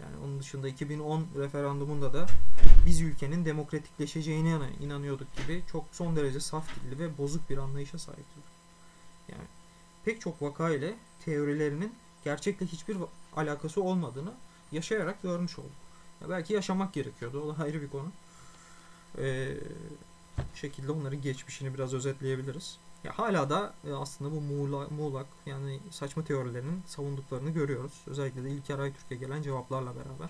Yani 0.00 0.16
onun 0.24 0.40
dışında 0.40 0.68
2010 0.68 1.26
referandumunda 1.38 2.12
da 2.12 2.26
biz 2.86 3.00
ülkenin 3.00 3.44
demokratikleşeceğine 3.44 4.58
inanıyorduk 4.80 5.36
gibi 5.36 5.62
çok 5.72 5.84
son 5.92 6.16
derece 6.16 6.40
saf 6.40 6.68
dilli 6.74 6.98
ve 6.98 7.18
bozuk 7.18 7.50
bir 7.50 7.58
anlayışa 7.58 7.98
sahiptiler. 7.98 8.46
Yani 9.28 9.46
pek 10.04 10.20
çok 10.20 10.42
vaka 10.42 10.70
ile 10.70 10.94
teorilerinin 11.24 11.94
gerçekle 12.24 12.66
hiçbir 12.66 12.96
alakası 13.36 13.82
olmadığını 13.82 14.32
yaşayarak 14.72 15.22
görmüş 15.22 15.58
olduk. 15.58 15.70
Ya 16.20 16.28
belki 16.28 16.52
yaşamak 16.52 16.92
gerekiyordu. 16.92 17.40
O 17.40 17.56
da 17.56 17.62
ayrı 17.62 17.82
bir 17.82 17.88
konu. 17.88 18.12
Ee, 19.18 19.54
şekilde 20.54 20.92
onların 20.92 21.22
geçmişini 21.22 21.74
biraz 21.74 21.94
özetleyebiliriz. 21.94 22.78
Ya 23.06 23.18
hala 23.18 23.50
da 23.50 23.74
e, 23.84 23.92
aslında 23.92 24.30
bu 24.36 24.40
muğlak, 24.40 24.90
muğlak 24.90 25.26
yani 25.46 25.80
saçma 25.90 26.24
teorilerinin 26.24 26.82
savunduklarını 26.86 27.50
görüyoruz. 27.50 27.92
Özellikle 28.06 28.44
de 28.44 28.50
İlker 28.50 28.78
Aytürk'e 28.78 29.16
gelen 29.16 29.42
cevaplarla 29.42 29.94
beraber. 29.96 30.28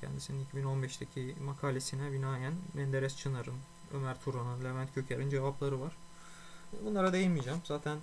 Kendisinin 0.00 0.46
2015'teki 0.54 1.34
makalesine 1.44 2.12
binaen 2.12 2.54
Menderes 2.74 3.16
Çınar'ın, 3.16 3.56
Ömer 3.94 4.20
Turan'ın, 4.20 4.64
Levent 4.64 4.94
Köker'in 4.94 5.30
cevapları 5.30 5.80
var. 5.80 5.96
Bunlara 6.84 7.12
değinmeyeceğim. 7.12 7.60
Zaten 7.64 7.96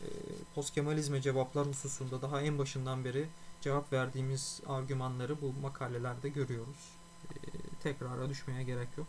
e, 0.00 0.06
postkemalizme 0.54 1.22
cevaplar 1.22 1.66
hususunda 1.66 2.22
daha 2.22 2.40
en 2.40 2.58
başından 2.58 3.04
beri 3.04 3.28
cevap 3.60 3.92
verdiğimiz 3.92 4.60
argümanları 4.66 5.40
bu 5.40 5.52
makalelerde 5.62 6.28
görüyoruz. 6.28 6.90
E, 7.30 7.36
tekrara 7.82 8.28
düşmeye 8.28 8.62
gerek 8.62 8.88
yok. 8.96 9.06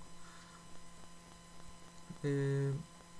Eee 2.23 2.71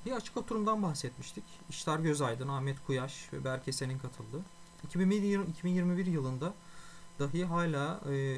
bir 0.05 0.11
açık 0.11 0.37
oturumdan 0.37 0.83
bahsetmiştik. 0.83 1.43
İştar 1.69 1.99
Gözaydın, 1.99 2.47
Ahmet 2.47 2.85
Kuyaş 2.85 3.33
ve 3.33 3.43
Berkesen'in 3.43 3.97
katıldığı. 3.97 4.41
2021 4.83 6.05
yılında 6.05 6.53
dahi 7.19 7.45
hala 7.45 8.01
e, 8.11 8.37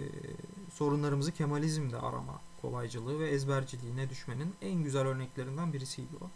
sorunlarımızı 0.73 1.31
Kemalizm'de 1.31 1.97
arama 1.97 2.41
kolaycılığı 2.61 3.19
ve 3.19 3.29
ezberciliğine 3.29 4.09
düşmenin 4.09 4.53
en 4.61 4.83
güzel 4.83 5.07
örneklerinden 5.07 5.73
birisiydi 5.73 6.15
o. 6.21 6.27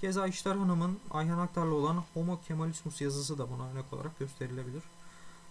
Keza 0.00 0.26
İştar 0.26 0.58
Hanım'ın 0.58 0.98
Ayhan 1.10 1.38
Aktar'la 1.38 1.74
olan 1.74 2.04
Homo 2.14 2.40
Kemalismus 2.48 3.00
yazısı 3.00 3.38
da 3.38 3.50
buna 3.50 3.70
örnek 3.70 3.92
olarak 3.92 4.18
gösterilebilir. 4.18 4.82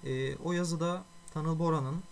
E, 0.04 0.36
o 0.36 0.52
yazıda 0.52 1.04
Tanıl 1.34 1.60
Bora'nın 1.60 2.04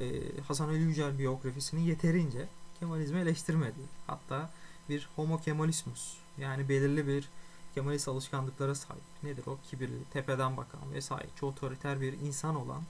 e, 0.00 0.06
Hasan 0.48 0.68
Ali 0.68 0.78
Yücel 0.78 1.18
biyografisini 1.18 1.86
yeterince 1.86 2.48
Kemalizmi 2.80 3.20
eleştirmedi. 3.20 3.80
Hatta 4.06 4.50
bir 4.88 5.08
homo 5.16 5.38
kemalismus 5.38 6.16
yani 6.38 6.68
belirli 6.68 7.06
bir 7.06 7.28
kemalist 7.74 8.08
alışkanlıklara 8.08 8.74
sahip. 8.74 9.02
Nedir 9.22 9.46
o? 9.46 9.58
Kibirli, 9.70 10.04
tepeden 10.12 10.56
bakan 10.56 10.92
vesaire 10.94 11.28
otoriter 11.42 12.00
bir 12.00 12.12
insan 12.12 12.56
olan 12.56 12.82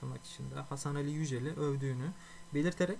tırnak 0.00 0.26
içinde 0.26 0.54
Hasan 0.54 0.94
Ali 0.94 1.10
Yücel'i 1.10 1.50
övdüğünü 1.50 2.10
belirterek 2.54 2.98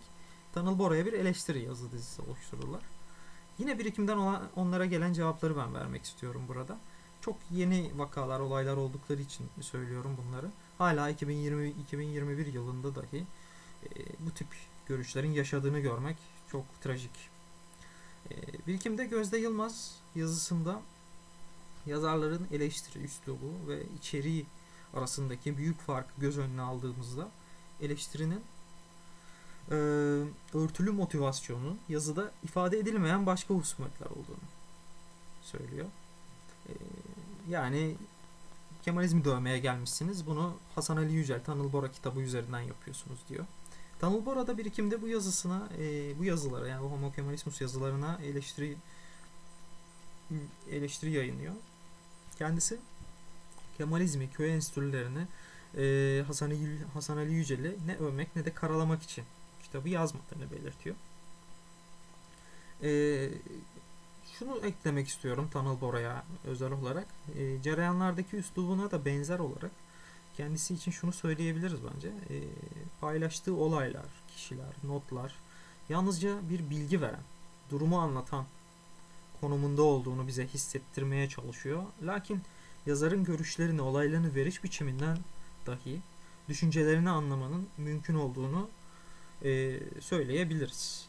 Tanıl 0.55 0.79
Bora'ya 0.79 1.07
bir 1.07 1.13
eleştiri 1.13 1.63
yazı 1.63 1.93
dizisi 1.93 2.23
oluştururlar. 2.23 2.83
Yine 3.59 3.79
birikimden 3.79 4.19
onlara 4.57 4.87
gelen 4.87 5.13
cevapları 5.13 5.57
ben 5.57 5.75
vermek 5.75 6.05
istiyorum 6.05 6.43
burada. 6.49 6.79
Çok 7.21 7.37
yeni 7.51 7.91
vakalar, 7.97 8.41
olaylar 8.41 8.77
oldukları 8.77 9.21
için 9.21 9.47
söylüyorum 9.61 10.17
bunları. 10.25 10.47
Hala 10.79 11.11
2020 11.11 11.69
2021 11.69 12.47
yılında 12.47 12.95
dahi 12.95 13.27
e, 13.85 13.89
bu 14.21 14.31
tip 14.31 14.49
görüşlerin 14.87 15.33
yaşadığını 15.33 15.79
görmek 15.79 16.17
çok 16.49 16.65
trajik. 16.81 17.34
E, 18.31 18.35
Birikimde 18.67 19.05
Gözde 19.05 19.39
Yılmaz 19.39 19.95
yazısında 20.15 20.83
yazarların 21.87 22.47
eleştiri 22.53 23.05
üslubu 23.05 23.69
ve 23.69 23.83
içeriği 23.99 24.47
arasındaki 24.95 25.57
büyük 25.57 25.81
farkı 25.81 26.21
göz 26.21 26.39
önüne 26.39 26.63
aldığımızda 26.63 27.29
eleştirinin 27.81 28.41
e, 29.71 29.75
örtülü 30.55 30.91
motivasyonun 30.91 31.79
yazıda 31.89 32.33
ifade 32.43 32.79
edilmeyen 32.79 33.27
başka 33.27 33.55
husumetler 33.55 34.07
olduğunu 34.07 34.49
söylüyor. 35.43 35.87
E, 36.69 36.73
yani 37.49 37.97
Kemalizmi 38.85 39.25
dövmeye 39.25 39.59
gelmişsiniz. 39.59 40.27
Bunu 40.27 40.57
Hasan 40.75 40.97
Ali 40.97 41.13
Yücel 41.13 41.45
Tanıl 41.45 41.73
Bora 41.73 41.93
kitabı 41.93 42.21
üzerinden 42.21 42.61
yapıyorsunuz 42.61 43.19
diyor. 43.29 43.45
Tanıl 44.05 44.27
Bora'da 44.27 44.59
birikimde 44.59 45.03
bu 45.03 45.09
yazısına, 45.09 45.69
e, 45.79 46.19
bu 46.19 46.25
yazılara 46.25 46.69
yani 46.69 46.87
Homo 46.87 47.13
Kemalismus 47.13 47.61
yazılarına 47.61 48.19
eleştiri 48.25 48.77
eleştiri 50.71 51.11
yayınlıyor. 51.11 51.55
Kendisi 52.39 52.79
Kemalizmi, 53.79 54.31
köy 54.31 54.55
enstitülerini 54.55 55.27
e, 55.77 56.23
Hasan, 56.27 56.51
Ali, 56.51 56.79
Hasan 56.95 57.17
Ali 57.17 57.33
Yücel'i 57.33 57.77
ne 57.87 57.97
övmek 57.97 58.37
ne 58.37 58.45
de 58.45 58.55
karalamak 58.55 59.03
için 59.03 59.25
kitabı 59.63 59.89
yazmadığını 59.89 60.51
belirtiyor. 60.51 60.97
E, 62.83 62.91
şunu 64.39 64.67
eklemek 64.67 65.09
istiyorum 65.09 65.49
Tanıl 65.53 65.81
Bora'ya 65.81 66.25
özel 66.45 66.73
olarak. 66.73 67.07
E, 67.39 67.63
cereyanlardaki 67.63 68.37
üslubuna 68.37 68.91
da 68.91 69.05
benzer 69.05 69.39
olarak 69.39 69.84
kendisi 70.37 70.75
için 70.75 70.91
şunu 70.91 71.13
söyleyebiliriz 71.13 71.79
bence. 71.95 72.09
E, 72.09 72.37
paylaştığı 73.01 73.55
olaylar, 73.55 74.07
kişiler, 74.37 74.73
notlar 74.85 75.35
yalnızca 75.89 76.51
bir 76.51 76.71
bilgi 76.71 77.01
veren, 77.01 77.23
durumu 77.71 78.01
anlatan 78.01 78.47
konumunda 79.41 79.83
olduğunu 79.83 80.27
bize 80.27 80.47
hissettirmeye 80.47 81.29
çalışıyor. 81.29 81.83
Lakin 82.03 82.43
yazarın 82.87 83.25
görüşlerini, 83.25 83.83
olaylarını 83.83 84.35
veriş 84.35 84.65
biçiminden 84.65 85.19
dahi 85.67 86.01
düşüncelerini 86.49 87.11
anlamanın 87.11 87.69
mümkün 87.79 88.15
olduğunu 88.15 88.69
e, 89.45 89.81
söyleyebiliriz. 90.01 91.07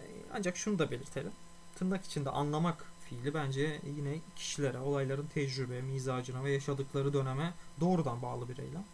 E, 0.00 0.04
ancak 0.32 0.56
şunu 0.56 0.78
da 0.78 0.90
belirtelim. 0.90 1.32
Tırnak 1.74 2.04
içinde 2.04 2.30
anlamak 2.30 2.93
fiili 3.04 3.34
bence 3.34 3.80
yine 3.96 4.18
kişilere, 4.36 4.78
olayların 4.78 5.26
tecrübe, 5.26 5.82
mizacına 5.82 6.44
ve 6.44 6.52
yaşadıkları 6.52 7.12
döneme 7.12 7.54
doğrudan 7.80 8.22
bağlı 8.22 8.48
bir 8.48 8.58
eylem. 8.58 8.84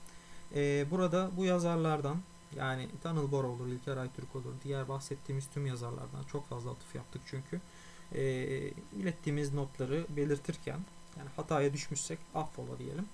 Ee, 0.55 0.87
burada 0.91 1.31
bu 1.37 1.45
yazarlardan 1.45 2.17
Yani 2.57 2.89
Tanıl 3.03 3.33
Bor 3.33 3.45
olur, 3.45 3.67
İlker 3.67 3.97
Aytürk 3.97 4.37
olur. 4.37 4.55
Diğer 4.65 4.89
bahsettiğimiz 4.89 5.47
tüm 5.55 5.67
yazarlardan 5.67 6.23
çok 6.33 6.49
fazla 6.49 6.71
atıf 6.71 6.95
yaptık 6.95 7.23
çünkü. 7.27 7.61
E, 8.15 8.23
ilettiğimiz 9.01 9.55
notları 9.55 10.07
belirtirken 10.17 10.81
yani 11.19 11.29
hataya 11.37 11.73
düşmüşsek 11.73 12.19
affola 12.35 12.79
diyelim. 12.79 13.09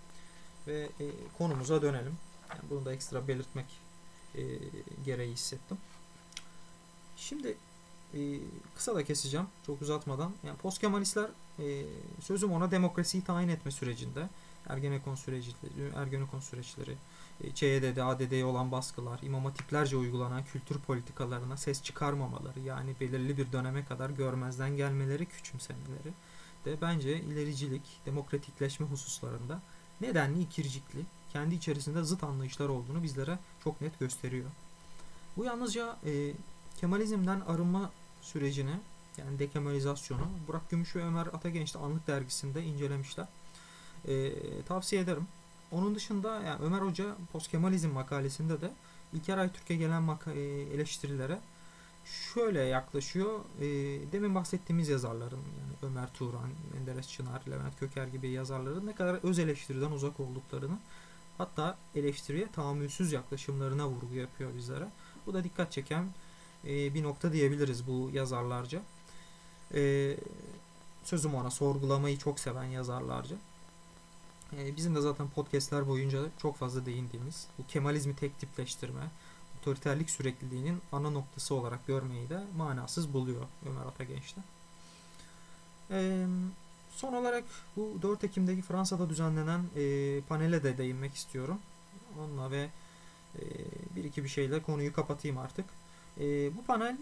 Ve 0.66 0.88
e, 1.00 1.04
konumuza 1.38 1.82
dönelim. 1.82 2.18
Yani 2.50 2.60
bunu 2.70 2.84
da 2.84 2.92
ekstra 2.92 3.28
belirtmek 3.28 3.66
e, 4.34 4.42
gereği 5.04 5.32
hissettim. 5.32 5.78
Şimdi 7.16 7.56
e, 8.14 8.40
kısa 8.76 8.94
da 8.94 9.04
keseceğim 9.04 9.46
çok 9.66 9.82
uzatmadan. 9.82 10.32
Yani 10.46 10.56
post 10.56 10.80
Kemalistler 10.80 11.30
e, 11.58 11.82
sözüm 12.20 12.52
ona 12.52 12.70
demokrasiyi 12.70 13.24
tayin 13.24 13.48
etme 13.48 13.70
sürecinde 13.70 14.28
Ergenekon 14.68 15.14
süreçleri, 15.14 15.92
Ergenekon 15.96 16.40
süreçleri, 16.40 16.96
e, 17.44 17.50
ÇYD'de, 17.50 18.02
ADD'ye 18.02 18.44
olan 18.44 18.72
baskılar, 18.72 19.20
imam 19.22 19.44
hatiplerce 19.44 19.96
uygulanan 19.96 20.44
kültür 20.44 20.78
politikalarına 20.78 21.56
ses 21.56 21.82
çıkarmamaları 21.82 22.60
yani 22.60 22.94
belirli 23.00 23.38
bir 23.38 23.52
döneme 23.52 23.84
kadar 23.84 24.10
görmezden 24.10 24.76
gelmeleri, 24.76 25.26
küçümsemeleri 25.26 26.12
de 26.64 26.80
bence 26.80 27.20
ilericilik, 27.20 27.82
demokratikleşme 28.06 28.86
hususlarında 28.86 29.60
nedenli 30.00 30.42
ikircikli, 30.42 31.00
kendi 31.32 31.54
içerisinde 31.54 32.02
zıt 32.02 32.24
anlayışlar 32.24 32.68
olduğunu 32.68 33.02
bizlere 33.02 33.38
çok 33.64 33.80
net 33.80 34.00
gösteriyor. 34.00 34.50
Bu 35.36 35.44
yalnızca 35.44 35.96
e, 36.06 36.32
Kemalizmden 36.76 37.40
arınma 37.40 37.90
sürecini 38.20 38.80
yani 39.18 39.38
dekemalizasyonu 39.38 40.28
Burak 40.48 40.70
Gümüş 40.70 40.96
ve 40.96 41.04
Ömer 41.04 41.26
Atagenç 41.26 41.74
de 41.74 41.78
Anlık 41.78 42.06
dergisinde 42.06 42.62
incelemişler. 42.62 43.26
E, 44.08 44.32
tavsiye 44.68 45.02
ederim. 45.02 45.26
Onun 45.70 45.94
dışında 45.94 46.42
yani 46.42 46.64
Ömer 46.64 46.80
Hoca 46.80 47.04
postkemalizm 47.32 47.90
makalesinde 47.90 48.60
de 48.60 48.72
İlker 49.12 49.38
Aytürk'e 49.38 49.76
gelen 49.76 50.18
e, 50.26 50.40
eleştirilere 50.74 51.40
şöyle 52.04 52.60
yaklaşıyor. 52.60 53.40
E, 53.60 53.66
demin 54.12 54.34
bahsettiğimiz 54.34 54.88
yazarların 54.88 55.36
yani 55.36 55.72
Ömer 55.82 56.12
Turan, 56.12 56.50
Menderes 56.74 57.08
Çınar, 57.08 57.42
Levent 57.50 57.78
Köker 57.78 58.06
gibi 58.06 58.28
yazarların 58.28 58.86
ne 58.86 58.94
kadar 58.94 59.14
öz 59.22 59.38
eleştiriden 59.38 59.90
uzak 59.90 60.20
olduklarını 60.20 60.78
hatta 61.38 61.76
eleştiriye 61.94 62.48
tahammülsüz 62.52 63.12
yaklaşımlarına 63.12 63.88
vurgu 63.88 64.14
yapıyor 64.14 64.50
bizlere. 64.56 64.88
Bu 65.26 65.34
da 65.34 65.44
dikkat 65.44 65.72
çeken 65.72 66.04
e, 66.66 66.94
bir 66.94 67.02
nokta 67.02 67.32
diyebiliriz 67.32 67.86
bu 67.86 68.10
yazarlarca. 68.12 68.82
E, 69.74 70.16
sözüm 71.04 71.34
ona 71.34 71.50
sorgulamayı 71.50 72.18
çok 72.18 72.40
seven 72.40 72.64
yazarlarca. 72.64 73.36
E, 74.56 74.76
bizim 74.76 74.94
de 74.94 75.00
zaten 75.00 75.28
podcastler 75.28 75.88
boyunca 75.88 76.22
çok 76.38 76.56
fazla 76.56 76.86
değindiğimiz 76.86 77.46
bu 77.58 77.66
Kemalizmi 77.66 78.16
tek 78.16 78.40
tipleştirme, 78.40 79.00
otoriterlik 79.60 80.10
sürekliliğinin 80.10 80.78
ana 80.92 81.10
noktası 81.10 81.54
olarak 81.54 81.86
görmeyi 81.86 82.28
de 82.28 82.44
manasız 82.56 83.12
buluyor 83.12 83.44
Ömer 83.66 83.86
Atagenç'te. 83.86 84.40
E, 85.90 86.26
son 86.90 87.12
olarak 87.12 87.44
bu 87.76 88.02
4 88.02 88.24
Ekim'deki 88.24 88.62
Fransa'da 88.62 89.10
düzenlenen 89.10 89.60
e, 89.76 90.20
panele 90.20 90.62
de 90.62 90.78
değinmek 90.78 91.14
istiyorum. 91.14 91.58
Onunla 92.18 92.50
ve 92.50 92.68
bir 93.96 94.04
iki 94.04 94.24
bir 94.24 94.28
şeyle 94.28 94.62
konuyu 94.62 94.92
kapatayım 94.92 95.38
artık. 95.38 95.64
E, 96.20 96.56
bu 96.56 96.64
panel 96.64 96.96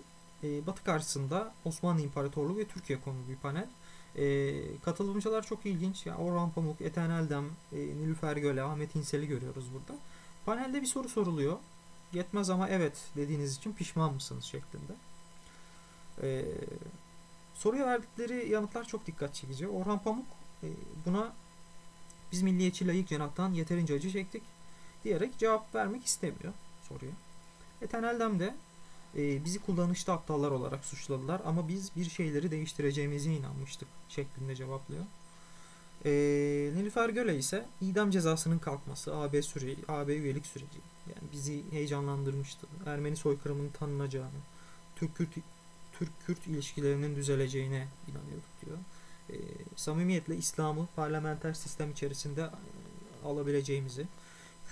e, 0.44 0.66
Batı 0.66 0.84
karşısında 0.84 1.54
Osmanlı 1.64 2.00
İmparatorluğu 2.00 2.56
ve 2.58 2.64
Türkiye 2.64 3.00
konulu 3.00 3.28
bir 3.28 3.36
panel. 3.36 3.68
E, 4.16 4.78
katılımcılar 4.84 5.42
çok 5.42 5.66
ilginç. 5.66 6.06
Yani 6.06 6.18
Orhan 6.18 6.50
Pamuk, 6.50 6.80
Eten 6.80 7.10
Eldem, 7.10 7.44
e, 7.72 7.76
Nilüfer 7.76 8.36
Göle, 8.36 8.62
Ahmet 8.62 8.96
İnsel'i 8.96 9.26
görüyoruz 9.26 9.64
burada. 9.74 10.00
Panelde 10.46 10.82
bir 10.82 10.86
soru 10.86 11.08
soruluyor. 11.08 11.58
Yetmez 12.12 12.50
ama 12.50 12.68
evet 12.68 13.04
dediğiniz 13.16 13.56
için 13.56 13.72
pişman 13.72 14.14
mısınız 14.14 14.44
şeklinde. 14.44 14.92
E, 16.22 16.44
soruya 17.54 17.86
verdikleri 17.86 18.50
yanıtlar 18.50 18.84
çok 18.84 19.06
dikkat 19.06 19.34
çekici. 19.34 19.68
Orhan 19.68 19.98
Pamuk 19.98 20.26
e, 20.62 20.68
buna 21.06 21.32
biz 22.32 22.42
milliyetçi 22.42 22.86
layık 22.86 23.08
cenahtan 23.08 23.52
yeterince 23.52 23.94
acı 23.94 24.10
çektik 24.10 24.42
diyerek 25.04 25.38
cevap 25.38 25.74
vermek 25.74 26.04
istemiyor 26.04 26.52
soruya. 26.88 27.12
Eten 27.82 28.02
Eldem 28.02 28.40
de 28.40 28.54
e, 29.16 29.44
bizi 29.44 29.58
kullanışlı 29.58 30.12
aptallar 30.12 30.50
olarak 30.50 30.84
suçladılar 30.84 31.40
ama 31.44 31.68
biz 31.68 31.96
bir 31.96 32.04
şeyleri 32.04 32.50
değiştireceğimize 32.50 33.32
inanmıştık 33.32 33.88
şeklinde 34.08 34.56
cevaplıyor. 34.56 35.04
E, 36.04 36.10
Nilüfer 36.74 37.08
Göle 37.08 37.38
ise 37.38 37.66
idam 37.80 38.10
cezasının 38.10 38.58
kalkması, 38.58 39.16
AB 39.16 39.42
süreci, 39.42 39.82
AB 39.88 40.16
üyelik 40.16 40.46
süreci 40.46 40.78
yani 41.06 41.32
bizi 41.32 41.62
heyecanlandırmıştı. 41.70 42.66
Ermeni 42.86 43.16
soykırımının 43.16 43.70
tanınacağını, 43.70 44.40
Türk-Kürt 44.96 45.28
Türk-Kürt 45.98 46.46
ilişkilerinin 46.46 47.16
düzeleceğine 47.16 47.88
inanıyorduk 48.08 48.44
diyor. 48.66 48.78
E, 49.30 49.36
samimiyetle 49.76 50.36
İslam'ı 50.36 50.88
parlamenter 50.96 51.52
sistem 51.52 51.90
içerisinde 51.90 52.40
e, 52.42 53.26
alabileceğimizi, 53.26 54.06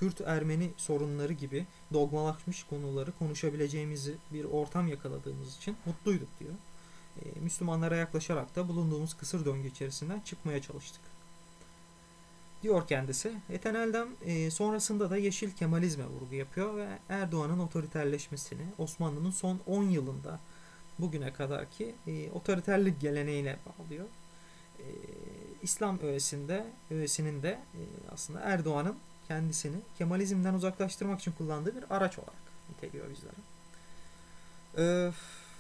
Kürt-Ermeni 0.03 0.71
sorunları 0.77 1.33
gibi 1.33 1.67
dogmalaşmış 1.93 2.65
konuları 2.65 3.13
konuşabileceğimizi 3.19 4.15
bir 4.33 4.45
ortam 4.45 4.89
yakaladığımız 4.89 5.57
için 5.57 5.77
mutluyduk 5.87 6.29
diyor. 6.41 6.55
E, 7.23 7.41
Müslümanlara 7.41 7.97
yaklaşarak 7.97 8.57
da 8.57 8.69
bulunduğumuz 8.69 9.15
kısır 9.15 9.45
döngü 9.45 9.69
içerisinden 9.69 10.21
çıkmaya 10.21 10.63
çalıştık. 10.63 11.01
Diyor 12.63 12.87
kendisi. 12.87 13.33
Eten 13.51 13.75
Eldem 13.75 14.09
e, 14.25 14.51
sonrasında 14.51 15.11
da 15.11 15.17
Yeşil 15.17 15.51
Kemalizme 15.51 16.07
vurgu 16.07 16.35
yapıyor 16.35 16.77
ve 16.77 16.89
Erdoğan'ın 17.09 17.59
otoriterleşmesini 17.59 18.67
Osmanlı'nın 18.79 19.31
son 19.31 19.61
10 19.67 19.83
yılında 19.83 20.41
bugüne 20.99 21.33
kadarki 21.33 21.95
e, 22.07 22.31
otoriterlik 22.31 23.01
geleneğine 23.01 23.57
bağlıyor. 23.67 24.07
E, 24.79 24.87
İslam 25.63 26.01
öğesinde, 26.01 26.67
öğesinin 26.91 27.43
de 27.43 27.49
e, 27.49 27.81
aslında 28.13 28.41
Erdoğan'ın 28.41 28.97
kendisini 29.29 29.77
Kemalizmden 29.99 30.55
uzaklaştırmak 30.55 31.21
için 31.21 31.33
kullandığı 31.33 31.77
bir 31.77 31.85
araç 31.97 32.19
olarak 32.19 32.43
niteliyor 32.71 33.07
bizlere. 33.11 33.35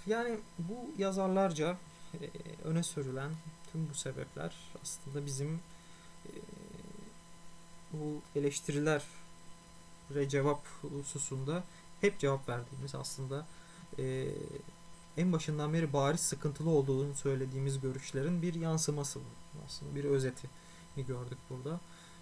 Yani 0.07 0.39
bu 0.59 0.91
yazarlarca 0.99 1.77
e, 2.15 2.31
öne 2.65 2.83
sürülen 2.83 3.31
tüm 3.73 3.89
bu 3.91 3.95
sebepler 3.95 4.57
aslında 4.83 5.27
bizim 5.27 5.61
e, 6.27 6.31
bu 7.93 8.23
eleştiriler 8.37 9.03
ve 10.11 10.29
cevap 10.29 10.67
hususunda 10.83 11.65
hep 12.01 12.19
cevap 12.19 12.49
verdiğimiz 12.49 12.95
aslında 12.95 13.47
e, 13.99 14.29
en 15.17 15.33
başından 15.33 15.73
beri 15.73 15.93
bariz 15.93 16.21
sıkıntılı 16.21 16.71
olduğunu 16.71 17.15
söylediğimiz 17.15 17.81
görüşlerin 17.81 18.43
bir 18.43 18.55
yansıması 18.55 19.19
bu. 19.19 19.59
Aslında 19.67 19.95
bir 19.95 20.05
özeti 20.05 20.49
gördük 20.97 21.39
burada. 21.51 21.81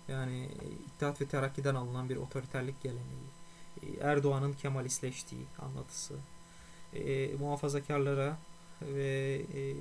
Yani 0.09 0.49
İttihat 0.87 1.21
ve 1.21 1.27
Terakki'den 1.27 1.75
alınan 1.75 2.09
bir 2.09 2.17
otoriterlik 2.17 2.83
geleneği, 2.83 4.01
Erdoğan'ın 4.01 4.53
Kemalistleştiği 4.53 5.45
anlatısı, 5.59 6.15
e, 6.95 7.35
muhafazakarlara 7.37 8.39
ve 8.83 9.43
e, 9.55 9.75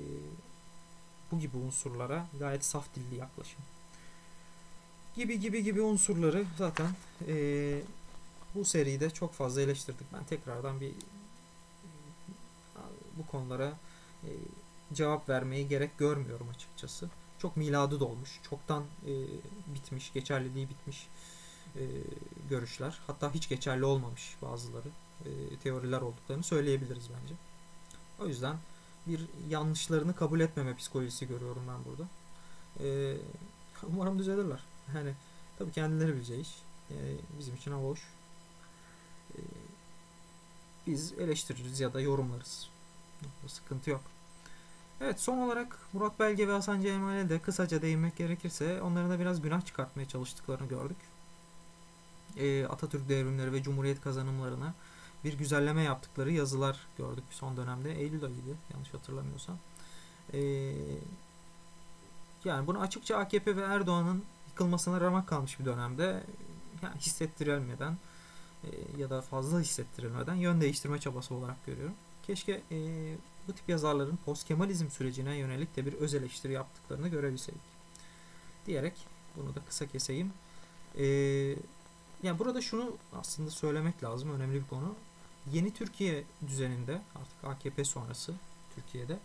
bu 1.32 1.38
gibi 1.40 1.56
unsurlara 1.56 2.26
gayet 2.38 2.64
saf 2.64 2.94
dilli 2.94 3.14
yaklaşım. 3.16 3.60
Gibi 5.16 5.40
gibi 5.40 5.64
gibi 5.64 5.80
unsurları 5.80 6.44
zaten 6.58 6.88
e, 7.28 7.34
bu 8.54 8.64
seride 8.64 9.10
çok 9.10 9.32
fazla 9.32 9.60
eleştirdik. 9.60 10.06
Ben 10.12 10.24
tekrardan 10.24 10.80
bir 10.80 10.92
bu 13.16 13.26
konulara 13.26 13.72
e, 14.24 14.30
cevap 14.92 15.28
vermeyi 15.28 15.68
gerek 15.68 15.98
görmüyorum 15.98 16.48
açıkçası 16.48 17.08
çok 17.42 17.56
miladı 17.56 18.00
dolmuş, 18.00 18.40
çoktan 18.50 18.84
e, 19.06 19.12
bitmiş, 19.74 20.12
geçerliliği 20.12 20.68
bitmiş 20.68 21.08
e, 21.76 21.82
görüşler. 22.50 22.98
Hatta 23.06 23.34
hiç 23.34 23.48
geçerli 23.48 23.84
olmamış 23.84 24.36
bazıları 24.42 24.88
e, 25.24 25.56
teoriler 25.62 26.00
olduklarını 26.00 26.42
söyleyebiliriz 26.42 27.08
bence. 27.22 27.34
O 28.18 28.26
yüzden 28.26 28.56
bir 29.06 29.26
yanlışlarını 29.48 30.14
kabul 30.14 30.40
etmeme 30.40 30.76
psikolojisi 30.76 31.28
görüyorum 31.28 31.62
ben 31.68 31.84
burada. 31.84 32.08
E, 32.80 33.16
umarım 33.94 34.18
düzelirler. 34.18 34.60
Yani 34.94 35.14
tabii 35.58 35.72
kendileri 35.72 36.14
bileceği 36.14 36.40
iş. 36.40 36.62
E, 36.90 36.96
bizim 37.38 37.54
için 37.54 37.70
hava 37.70 37.88
hoş. 37.88 38.00
E, 39.34 39.38
biz 40.86 41.12
eleştiririz 41.12 41.80
ya 41.80 41.94
da 41.94 42.00
yorumlarız. 42.00 42.68
Sıkıntı 43.46 43.90
yok. 43.90 44.02
Evet 45.00 45.20
son 45.20 45.38
olarak 45.38 45.78
Murat 45.92 46.18
Belge 46.20 46.48
ve 46.48 46.52
Hasan 46.52 46.80
Cemal'e 46.80 47.28
de 47.28 47.38
kısaca 47.38 47.82
değinmek 47.82 48.16
gerekirse 48.16 48.82
onların 48.82 49.10
da 49.10 49.20
biraz 49.20 49.42
günah 49.42 49.66
çıkartmaya 49.66 50.08
çalıştıklarını 50.08 50.68
gördük. 50.68 50.96
E, 52.36 52.66
Atatürk 52.66 53.08
devrimleri 53.08 53.52
ve 53.52 53.62
Cumhuriyet 53.62 54.00
kazanımlarına 54.00 54.74
bir 55.24 55.38
güzelleme 55.38 55.82
yaptıkları 55.82 56.32
yazılar 56.32 56.86
gördük 56.98 57.24
son 57.30 57.56
dönemde. 57.56 57.92
Eylül 57.92 58.24
ayıydı 58.24 58.56
yanlış 58.72 58.94
hatırlamıyorsam. 58.94 59.58
E, 60.32 60.40
yani 62.44 62.66
bunu 62.66 62.80
açıkça 62.80 63.16
AKP 63.16 63.56
ve 63.56 63.62
Erdoğan'ın 63.62 64.24
yıkılmasına 64.48 65.00
ramak 65.00 65.28
kalmış 65.28 65.60
bir 65.60 65.64
dönemde 65.64 66.22
yani 66.82 66.96
hissettirilmeden 67.00 67.96
e, 68.64 68.68
ya 68.98 69.10
da 69.10 69.22
fazla 69.22 69.60
hissettirilmeden 69.60 70.34
yön 70.34 70.60
değiştirme 70.60 71.00
çabası 71.00 71.34
olarak 71.34 71.66
görüyorum. 71.66 71.94
Keşke 72.26 72.62
e, 72.70 72.78
bu 73.48 73.52
tip 73.52 73.68
yazarların 73.68 74.18
post-Kemalizm 74.24 74.90
sürecine 74.90 75.36
yönelik 75.36 75.76
de 75.76 75.86
bir 75.86 75.92
öz 75.92 76.14
eleştiri 76.14 76.52
yaptıklarını 76.52 77.08
görebilseydik. 77.08 77.62
Diyerek 78.66 78.94
bunu 79.36 79.54
da 79.54 79.60
kısa 79.68 79.86
keseyim. 79.86 80.32
E, 80.98 81.04
yani 82.22 82.38
burada 82.38 82.60
şunu 82.60 82.96
aslında 83.12 83.50
söylemek 83.50 84.02
lazım. 84.02 84.30
Önemli 84.30 84.54
bir 84.54 84.68
konu. 84.68 84.94
Yeni 85.52 85.74
Türkiye 85.74 86.24
düzeninde 86.46 87.02
artık 87.14 87.44
AKP 87.44 87.84
sonrası 87.84 88.34
Türkiye'de 88.74 89.18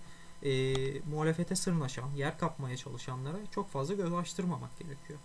e, 0.43 0.73
muhalefete 0.99 1.55
sırnaşan, 1.55 2.11
yer 2.11 2.39
kapmaya 2.39 2.77
çalışanlara 2.77 3.37
çok 3.51 3.69
fazla 3.69 3.93
göz 3.93 4.13
açtırmamak 4.13 4.79
gerekiyor. 4.79 5.19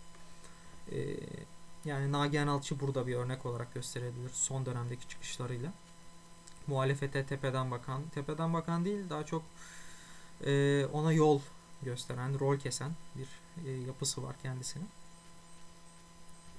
E, 0.92 0.98
yani 1.84 2.12
Nagihan 2.12 2.46
Alçı 2.46 2.80
burada 2.80 3.06
bir 3.06 3.14
örnek 3.14 3.46
olarak 3.46 3.74
gösterilebilir 3.74 4.30
son 4.32 4.66
dönemdeki 4.66 5.08
çıkışlarıyla. 5.08 5.72
Muhalefete 6.70 7.26
tepeden 7.26 7.70
bakan, 7.70 8.02
tepeden 8.14 8.54
bakan 8.54 8.84
değil 8.84 9.10
daha 9.10 9.26
çok 9.26 9.42
e, 10.46 10.84
ona 10.92 11.12
yol 11.12 11.40
gösteren, 11.82 12.40
rol 12.40 12.58
kesen 12.58 12.92
bir 13.16 13.28
e, 13.66 13.70
yapısı 13.70 14.22
var 14.22 14.36
kendisinin. 14.42 14.88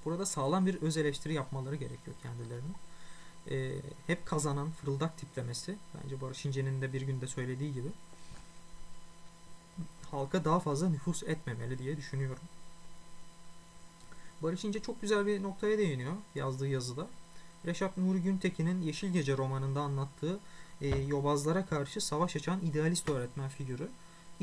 Burada 0.06 0.26
sağlam 0.26 0.66
bir 0.66 0.82
öz 0.82 0.98
eleştiri 0.98 1.34
yapmaları 1.34 1.76
gerekiyor 1.76 2.16
kendilerinin. 2.24 2.76
E, 3.50 3.82
hep 4.08 4.26
kazanan 4.26 4.72
fırıldak 4.72 5.18
tiplemesi 5.18 5.78
bence 5.96 6.22
Barış 6.22 6.46
İnce'nin 6.46 6.82
de 6.82 6.94
bir 6.94 7.02
günde 7.02 7.28
söylediği 7.28 7.74
gibi 7.74 7.90
halka 10.12 10.46
daha 10.46 10.60
fazla 10.60 10.90
nüfus 10.90 11.24
etmemeli 11.24 11.80
diye 11.80 11.98
düşünüyorum. 11.98 12.44
Barış 14.42 14.66
İnce 14.66 14.80
çok 14.80 15.02
güzel 15.02 15.26
bir 15.26 15.44
noktaya 15.44 15.78
değiniyor 15.78 16.14
yazdığı 16.36 16.68
yazıda. 16.68 17.08
Reşat 17.66 17.98
Nuri 17.98 18.22
Güntekin'in 18.22 18.82
Yeşil 18.82 19.14
Gece 19.14 19.38
romanında 19.38 19.82
anlattığı 19.82 20.40
e, 20.82 20.88
yobazlara 20.88 21.66
karşı 21.66 22.02
savaş 22.02 22.36
açan 22.36 22.60
idealist 22.60 23.10
öğretmen 23.10 23.50
figürü 23.50 23.90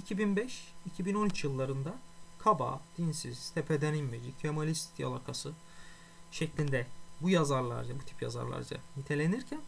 2005-2013 0.01 1.47
yıllarında 1.47 1.95
kaba, 2.39 2.81
dinsiz, 2.99 3.51
tepeden 3.51 3.95
inmeci, 3.95 4.37
kemalist 4.43 4.99
yalakası 4.99 5.53
şeklinde 6.31 6.87
bu 7.21 7.31
yazarlarca, 7.31 7.95
bu 7.95 8.05
tip 8.05 8.23
yazarlarca 8.23 8.77
nitelenirken 8.97 9.61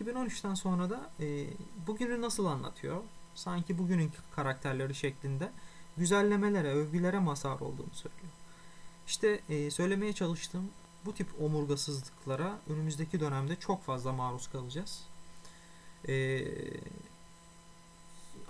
2013'ten 0.00 0.54
sonra 0.54 0.90
da 0.90 1.10
e, 1.20 1.46
bugünü 1.86 2.20
nasıl 2.20 2.46
anlatıyor? 2.46 2.96
Sanki 3.34 3.78
bugünün 3.78 4.12
karakterleri 4.36 4.94
şeklinde 4.94 5.50
güzellemelere, 5.96 6.68
övgülere 6.68 7.18
mazhar 7.18 7.60
olduğunu 7.60 7.94
söylüyor. 7.94 8.32
İşte 9.06 9.40
e, 9.48 9.70
söylemeye 9.70 10.12
çalıştığım 10.12 10.70
bu 11.06 11.14
tip 11.14 11.42
omurgasızlıklara 11.42 12.58
önümüzdeki 12.68 13.20
dönemde 13.20 13.56
çok 13.56 13.84
fazla 13.84 14.12
maruz 14.12 14.48
kalacağız. 14.48 15.02
E, 16.08 16.44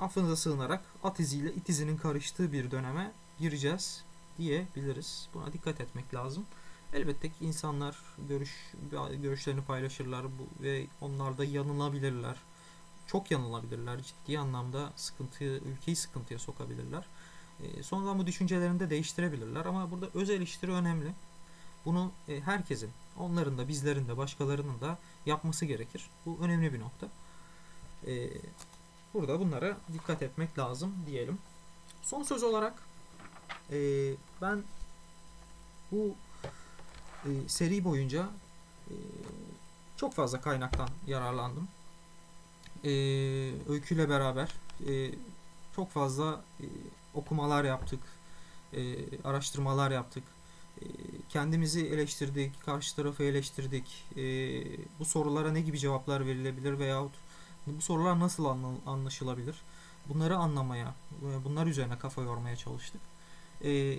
affınıza 0.01 0.37
sığınarak 0.37 0.85
at 1.03 1.21
iziyle 1.21 1.55
it 1.55 1.69
izinin 1.69 1.97
karıştığı 1.97 2.53
bir 2.53 2.71
döneme 2.71 3.12
gireceğiz 3.38 4.05
diyebiliriz. 4.38 5.29
Buna 5.35 5.53
dikkat 5.53 5.81
etmek 5.81 6.15
lazım. 6.15 6.47
Elbette 6.93 7.29
ki 7.29 7.35
insanlar 7.45 7.97
görüş 8.29 8.73
görüşlerini 9.23 9.62
paylaşırlar 9.62 10.25
bu, 10.25 10.62
ve 10.62 10.87
onlar 11.01 11.38
da 11.38 11.45
yanılabilirler. 11.45 12.37
Çok 13.07 13.31
yanılabilirler. 13.31 14.03
Ciddi 14.03 14.38
anlamda 14.38 14.93
sıkıntı, 14.97 15.45
ülkeyi 15.45 15.97
sıkıntıya 15.97 16.38
sokabilirler. 16.38 17.07
E, 17.62 17.83
sonradan 17.83 18.19
bu 18.19 18.27
düşüncelerini 18.27 18.81
de 18.81 18.91
değiştirebilirler 18.91 19.65
ama 19.65 19.91
burada 19.91 20.07
öz 20.15 20.31
eleştiri 20.31 20.73
önemli. 20.73 21.15
Bunu 21.85 22.12
e, 22.29 22.40
herkesin, 22.40 22.90
onların 23.18 23.59
da, 23.59 23.68
bizlerin 23.68 24.09
de, 24.09 24.16
başkalarının 24.16 24.81
da 24.81 24.99
yapması 25.27 25.64
gerekir. 25.64 26.11
Bu 26.27 26.38
önemli 26.42 26.73
bir 26.73 26.81
nokta. 26.81 27.09
E, 28.07 28.29
burada 29.14 29.40
bunlara 29.40 29.77
dikkat 29.92 30.23
etmek 30.23 30.59
lazım 30.59 30.95
diyelim. 31.07 31.38
Son 32.03 32.23
söz 32.23 32.42
olarak 32.42 32.75
e, 33.71 33.79
ben 34.42 34.62
bu 35.92 36.14
seri 37.47 37.85
boyunca 37.85 38.27
çok 39.97 40.14
fazla 40.14 40.40
kaynaktan 40.40 40.88
yararlandım. 41.07 41.68
E, 42.85 42.90
öyküyle 43.68 44.09
beraber 44.09 44.53
çok 45.77 45.90
fazla 45.90 46.45
okumalar 47.14 47.64
yaptık, 47.64 48.01
araştırmalar 49.25 49.90
yaptık. 49.90 50.25
E, 50.83 50.87
kendimizi 51.29 51.87
eleştirdik, 51.87 52.61
karşı 52.61 52.97
tarafı 52.97 53.23
eleştirdik. 53.23 54.05
E, 54.16 54.23
bu 54.99 55.05
sorulara 55.05 55.53
ne 55.53 55.61
gibi 55.61 55.79
cevaplar 55.79 56.27
verilebilir 56.27 56.79
veyahut 56.79 57.12
bu 57.66 57.83
sorular 57.83 58.21
nasıl 58.21 58.45
anlaşılabilir? 58.87 59.57
Bunları 60.09 60.37
anlamaya, 60.37 60.95
bunlar 61.45 61.66
üzerine 61.66 61.99
kafa 61.99 62.23
yormaya 62.23 62.57
çalıştık. 62.57 63.01
E, 63.64 63.99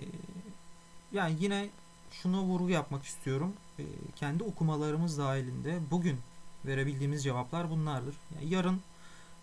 yani 1.12 1.36
yine 1.40 1.70
şunu 2.12 2.42
vurgu 2.42 2.70
yapmak 2.70 3.06
istiyorum. 3.06 3.54
E, 3.80 3.84
kendi 4.16 4.44
okumalarımız 4.44 5.18
dahilinde 5.18 5.80
bugün 5.92 6.20
verebildiğimiz 6.66 7.24
cevaplar 7.24 7.70
bunlardır. 7.70 8.16
Yani 8.36 8.54
yarın 8.54 8.82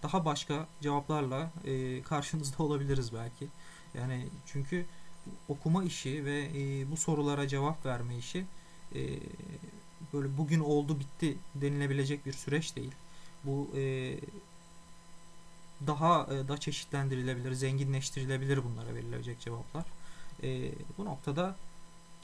daha 0.03 0.25
başka 0.25 0.67
cevaplarla 0.81 1.51
e, 1.65 2.03
karşınızda 2.03 2.63
olabiliriz 2.63 3.15
belki. 3.15 3.49
Yani 3.95 4.27
çünkü 4.47 4.87
okuma 5.49 5.85
işi 5.85 6.25
ve 6.25 6.49
e, 6.55 6.91
bu 6.91 6.97
sorulara 6.97 7.49
cevap 7.49 7.87
verme 7.87 8.17
işi 8.17 8.45
e, 8.95 9.01
böyle 10.13 10.39
bugün 10.39 10.61
oldu 10.61 11.01
bitti 11.01 11.37
denilebilecek 11.55 12.27
bir 12.27 12.33
süreç 12.33 12.77
değil. 12.77 12.93
Bu 13.45 13.71
e, 13.77 14.15
daha 15.87 16.27
e, 16.35 16.49
da 16.49 16.59
çeşitlendirilebilir, 16.59 17.53
zenginleştirilebilir 17.53 18.65
bunlara 18.65 18.95
verilecek 18.95 19.41
cevaplar. 19.41 19.85
E, 20.43 20.73
bu 20.99 21.05
noktada 21.05 21.57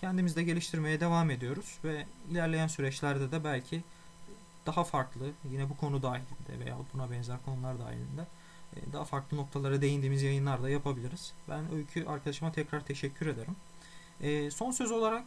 kendimizde 0.01 0.43
geliştirmeye 0.43 1.01
devam 1.01 1.31
ediyoruz 1.31 1.79
ve 1.85 2.07
ilerleyen 2.31 2.67
süreçlerde 2.67 3.33
de 3.33 3.45
belki 3.45 3.83
daha 4.67 4.85
farklı 4.85 5.31
yine 5.51 5.71
bu 5.71 5.77
konu 5.77 6.03
dahilinde 6.03 6.65
veya 6.65 6.77
buna 6.95 7.11
benzer 7.11 7.37
konular 7.45 7.79
dahilinde 7.79 8.27
daha 8.93 9.05
farklı 9.05 9.37
noktalara 9.37 9.81
değindiğimiz 9.81 10.23
yayınlar 10.23 10.63
da 10.63 10.71
yapabiliriz. 10.71 11.33
Ben 11.49 11.73
Öykü 11.75 12.07
arkadaşıma 12.07 12.53
tekrar 12.53 12.85
teşekkür 12.85 13.27
ederim. 13.27 13.57
E, 14.21 14.51
son 14.51 14.71
söz 14.71 14.91
olarak 14.91 15.25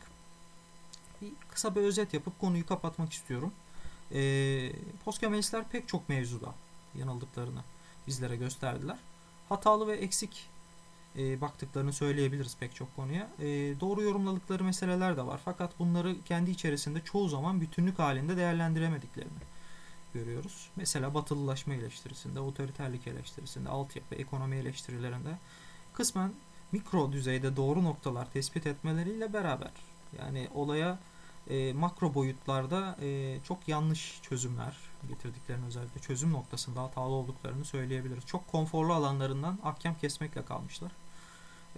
bir 1.21 1.31
kısa 1.51 1.75
bir 1.75 1.81
özet 1.81 2.13
yapıp 2.13 2.39
konuyu 2.39 2.65
kapatmak 2.65 3.13
istiyorum. 3.13 3.53
E, 4.13 4.71
Postkemalistler 5.05 5.69
pek 5.69 5.87
çok 5.87 6.09
mevzuda 6.09 6.53
yanıldıklarını 6.95 7.61
bizlere 8.07 8.35
gösterdiler. 8.35 8.97
Hatalı 9.49 9.87
ve 9.87 9.93
eksik 9.95 10.49
e, 11.17 11.41
baktıklarını 11.41 11.93
söyleyebiliriz 11.93 12.57
pek 12.59 12.75
çok 12.75 12.95
konuya. 12.95 13.29
E, 13.39 13.45
doğru 13.79 14.01
yorumladıkları 14.01 14.63
meseleler 14.63 15.17
de 15.17 15.25
var. 15.25 15.41
Fakat 15.45 15.79
bunları 15.79 16.15
kendi 16.25 16.51
içerisinde 16.51 17.01
çoğu 17.01 17.29
zaman 17.29 17.61
bütünlük 17.61 17.99
halinde 17.99 18.37
değerlendiremediklerini 18.37 19.48
görüyoruz. 20.13 20.69
Mesela 20.75 21.13
batılılaşma 21.13 21.73
eleştirisinde, 21.73 22.39
otoriterlik 22.39 23.07
eleştirisinde, 23.07 23.69
altyapı, 23.69 24.15
ekonomi 24.15 24.55
eleştirilerinde 24.55 25.37
kısmen 25.93 26.33
mikro 26.71 27.11
düzeyde 27.11 27.55
doğru 27.55 27.83
noktalar 27.83 28.31
tespit 28.31 28.67
etmeleriyle 28.67 29.33
beraber 29.33 29.71
yani 30.19 30.47
olaya 30.53 30.99
e, 31.49 31.73
makro 31.73 32.13
boyutlarda 32.13 32.97
e, 33.01 33.37
çok 33.43 33.67
yanlış 33.67 34.19
çözümler 34.21 34.77
getirdiklerini 35.09 35.65
özellikle 35.65 36.01
çözüm 36.01 36.33
noktasında 36.33 36.83
hatalı 36.83 37.13
olduklarını 37.13 37.65
söyleyebiliriz. 37.65 38.25
Çok 38.25 38.47
konforlu 38.47 38.93
alanlarından 38.93 39.59
ahkam 39.63 39.95
kesmekle 39.95 40.45
kalmışlar. 40.45 40.91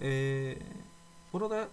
E, 0.02 0.58
burada 1.32 1.68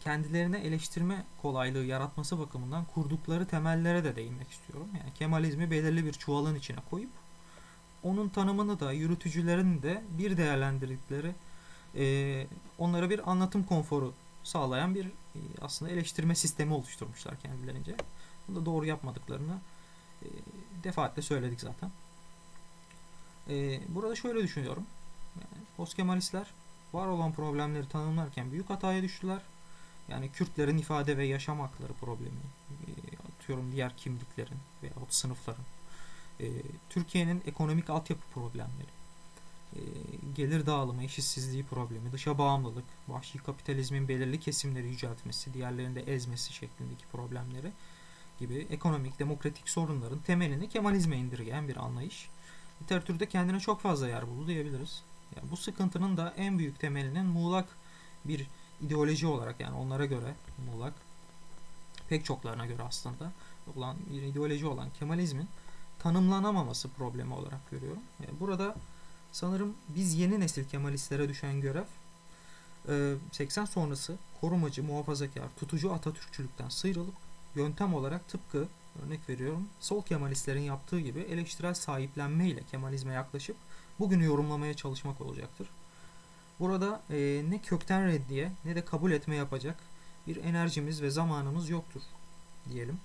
kendilerine 0.00 0.58
eleştirme 0.58 1.24
kolaylığı 1.42 1.84
yaratması 1.84 2.38
bakımından 2.38 2.84
kurdukları 2.84 3.46
temellere 3.46 4.04
de 4.04 4.16
değinmek 4.16 4.50
istiyorum. 4.50 4.88
Yani 4.98 5.14
Kemalizmi 5.14 5.70
belirli 5.70 6.04
bir 6.04 6.12
çuvalın 6.12 6.54
içine 6.54 6.78
koyup 6.90 7.10
onun 8.02 8.28
tanımını 8.28 8.80
da 8.80 8.92
yürütücülerin 8.92 9.82
de 9.82 10.02
bir 10.18 10.36
değerlendirdikleri 10.36 11.34
e, 11.96 12.46
onlara 12.78 13.10
bir 13.10 13.30
anlatım 13.30 13.64
konforu 13.64 14.14
sağlayan 14.44 14.94
bir 14.94 15.06
e, 15.06 15.40
aslında 15.60 15.90
eleştirme 15.90 16.34
sistemi 16.34 16.74
oluşturmuşlar 16.74 17.40
kendilerince. 17.40 17.96
Bunu 18.48 18.56
da 18.60 18.66
doğru 18.66 18.86
yapmadıklarını 18.86 19.58
e, 20.22 20.26
defaatle 20.84 21.22
söyledik 21.22 21.60
zaten. 21.60 21.90
E, 23.48 23.80
burada 23.88 24.16
şöyle 24.16 24.42
düşünüyorum. 24.42 24.86
Yani, 25.36 25.64
Postkemalistler 25.76 26.46
var 26.92 27.06
olan 27.06 27.32
problemleri 27.32 27.88
tanımlarken 27.88 28.52
büyük 28.52 28.70
hataya 28.70 29.02
düştüler 29.02 29.40
yani 30.10 30.32
Kürtlerin 30.32 30.78
ifade 30.78 31.16
ve 31.18 31.26
yaşam 31.26 31.60
hakları 31.60 31.92
problemi, 31.92 32.40
e, 32.70 32.90
atıyorum 33.28 33.72
diğer 33.72 33.96
kimliklerin 33.96 34.58
veya 34.82 34.92
sınıfların, 35.08 35.64
e, 36.40 36.46
Türkiye'nin 36.90 37.42
ekonomik 37.46 37.90
altyapı 37.90 38.22
problemleri, 38.34 38.90
e, 39.76 39.80
gelir 40.36 40.66
dağılımı, 40.66 41.04
eşitsizliği 41.04 41.64
problemi, 41.64 42.12
dışa 42.12 42.38
bağımlılık, 42.38 42.84
vahşi 43.08 43.38
kapitalizmin 43.38 44.08
belirli 44.08 44.40
kesimleri 44.40 44.86
yüceltmesi, 44.86 45.54
diğerlerinde 45.54 46.00
ezmesi 46.02 46.52
şeklindeki 46.52 47.04
problemleri 47.12 47.72
gibi 48.38 48.66
ekonomik, 48.70 49.18
demokratik 49.18 49.68
sorunların 49.68 50.18
temelini 50.18 50.68
Kemalizme 50.68 51.16
indirgeyen 51.16 51.68
bir 51.68 51.76
anlayış. 51.76 52.28
Literatürde 52.82 53.26
kendine 53.26 53.60
çok 53.60 53.80
fazla 53.80 54.08
yer 54.08 54.28
buldu 54.28 54.46
diyebiliriz. 54.46 55.02
Yani 55.36 55.50
bu 55.50 55.56
sıkıntının 55.56 56.16
da 56.16 56.34
en 56.36 56.58
büyük 56.58 56.80
temelinin 56.80 57.26
muğlak 57.26 57.68
bir 58.24 58.46
ideoloji 58.82 59.26
olarak 59.26 59.60
yani 59.60 59.76
onlara 59.76 60.06
göre 60.06 60.34
muğlak 60.66 60.92
pek 62.08 62.24
çoklarına 62.24 62.66
göre 62.66 62.82
aslında 62.82 63.32
olan 63.76 63.96
ideoloji 64.12 64.66
olan 64.66 64.88
Kemalizmin 64.98 65.48
tanımlanamaması 65.98 66.88
problemi 66.88 67.34
olarak 67.34 67.70
görüyorum. 67.70 68.02
Yani 68.20 68.40
burada 68.40 68.74
sanırım 69.32 69.74
biz 69.88 70.14
yeni 70.14 70.40
nesil 70.40 70.68
Kemalistlere 70.68 71.28
düşen 71.28 71.60
görev 71.60 71.84
80 73.32 73.64
sonrası 73.64 74.16
korumacı, 74.40 74.84
muhafazakar, 74.84 75.44
tutucu 75.60 75.92
Atatürkçülükten 75.92 76.68
sıyrılıp 76.68 77.14
yöntem 77.54 77.94
olarak 77.94 78.28
tıpkı 78.28 78.68
örnek 79.06 79.28
veriyorum 79.28 79.68
sol 79.80 80.02
Kemalistlerin 80.02 80.60
yaptığı 80.60 81.00
gibi 81.00 81.20
eleştirel 81.20 81.74
sahiplenme 81.74 82.48
ile 82.48 82.62
Kemalizme 82.70 83.12
yaklaşıp 83.12 83.56
bugünü 83.98 84.24
yorumlamaya 84.24 84.74
çalışmak 84.74 85.20
olacaktır. 85.20 85.68
Burada 86.60 87.02
e, 87.10 87.42
ne 87.48 87.58
kökten 87.58 88.06
reddiye 88.06 88.52
ne 88.64 88.74
de 88.74 88.84
kabul 88.84 89.12
etme 89.12 89.36
yapacak 89.36 89.76
bir 90.26 90.36
enerjimiz 90.36 91.02
ve 91.02 91.10
zamanımız 91.10 91.70
yoktur 91.70 92.02
diyelim. 92.72 92.98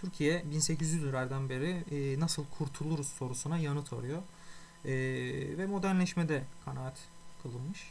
Türkiye 0.00 0.40
1800'lerden 0.40 1.48
beri 1.48 1.84
e, 1.90 2.20
nasıl 2.20 2.44
kurtuluruz 2.58 3.08
sorusuna 3.08 3.58
yanıt 3.58 3.92
arıyor. 3.92 4.22
E, 4.84 4.92
ve 5.58 5.66
modernleşmede 5.66 6.42
kanaat 6.64 6.98
kılınmış, 7.42 7.90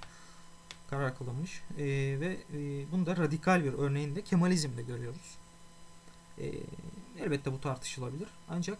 karar 0.89 1.17
kılınmış. 1.17 1.61
E, 1.77 1.85
ve 2.19 2.37
e, 2.53 2.91
bunu 2.91 3.05
da 3.05 3.17
radikal 3.17 3.63
bir 3.63 3.73
örneğinde 3.73 4.21
Kemalizm'de 4.21 4.81
görüyoruz. 4.81 5.37
E, 6.39 6.51
elbette 7.19 7.51
bu 7.53 7.61
tartışılabilir. 7.61 8.27
Ancak 8.49 8.77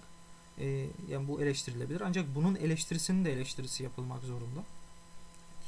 e, 0.59 0.87
yani 1.09 1.27
bu 1.27 1.41
eleştirilebilir. 1.41 2.01
Ancak 2.01 2.35
bunun 2.35 2.55
eleştirisinin 2.55 3.25
de 3.25 3.33
eleştirisi 3.33 3.83
yapılmak 3.83 4.23
zorunda. 4.23 4.63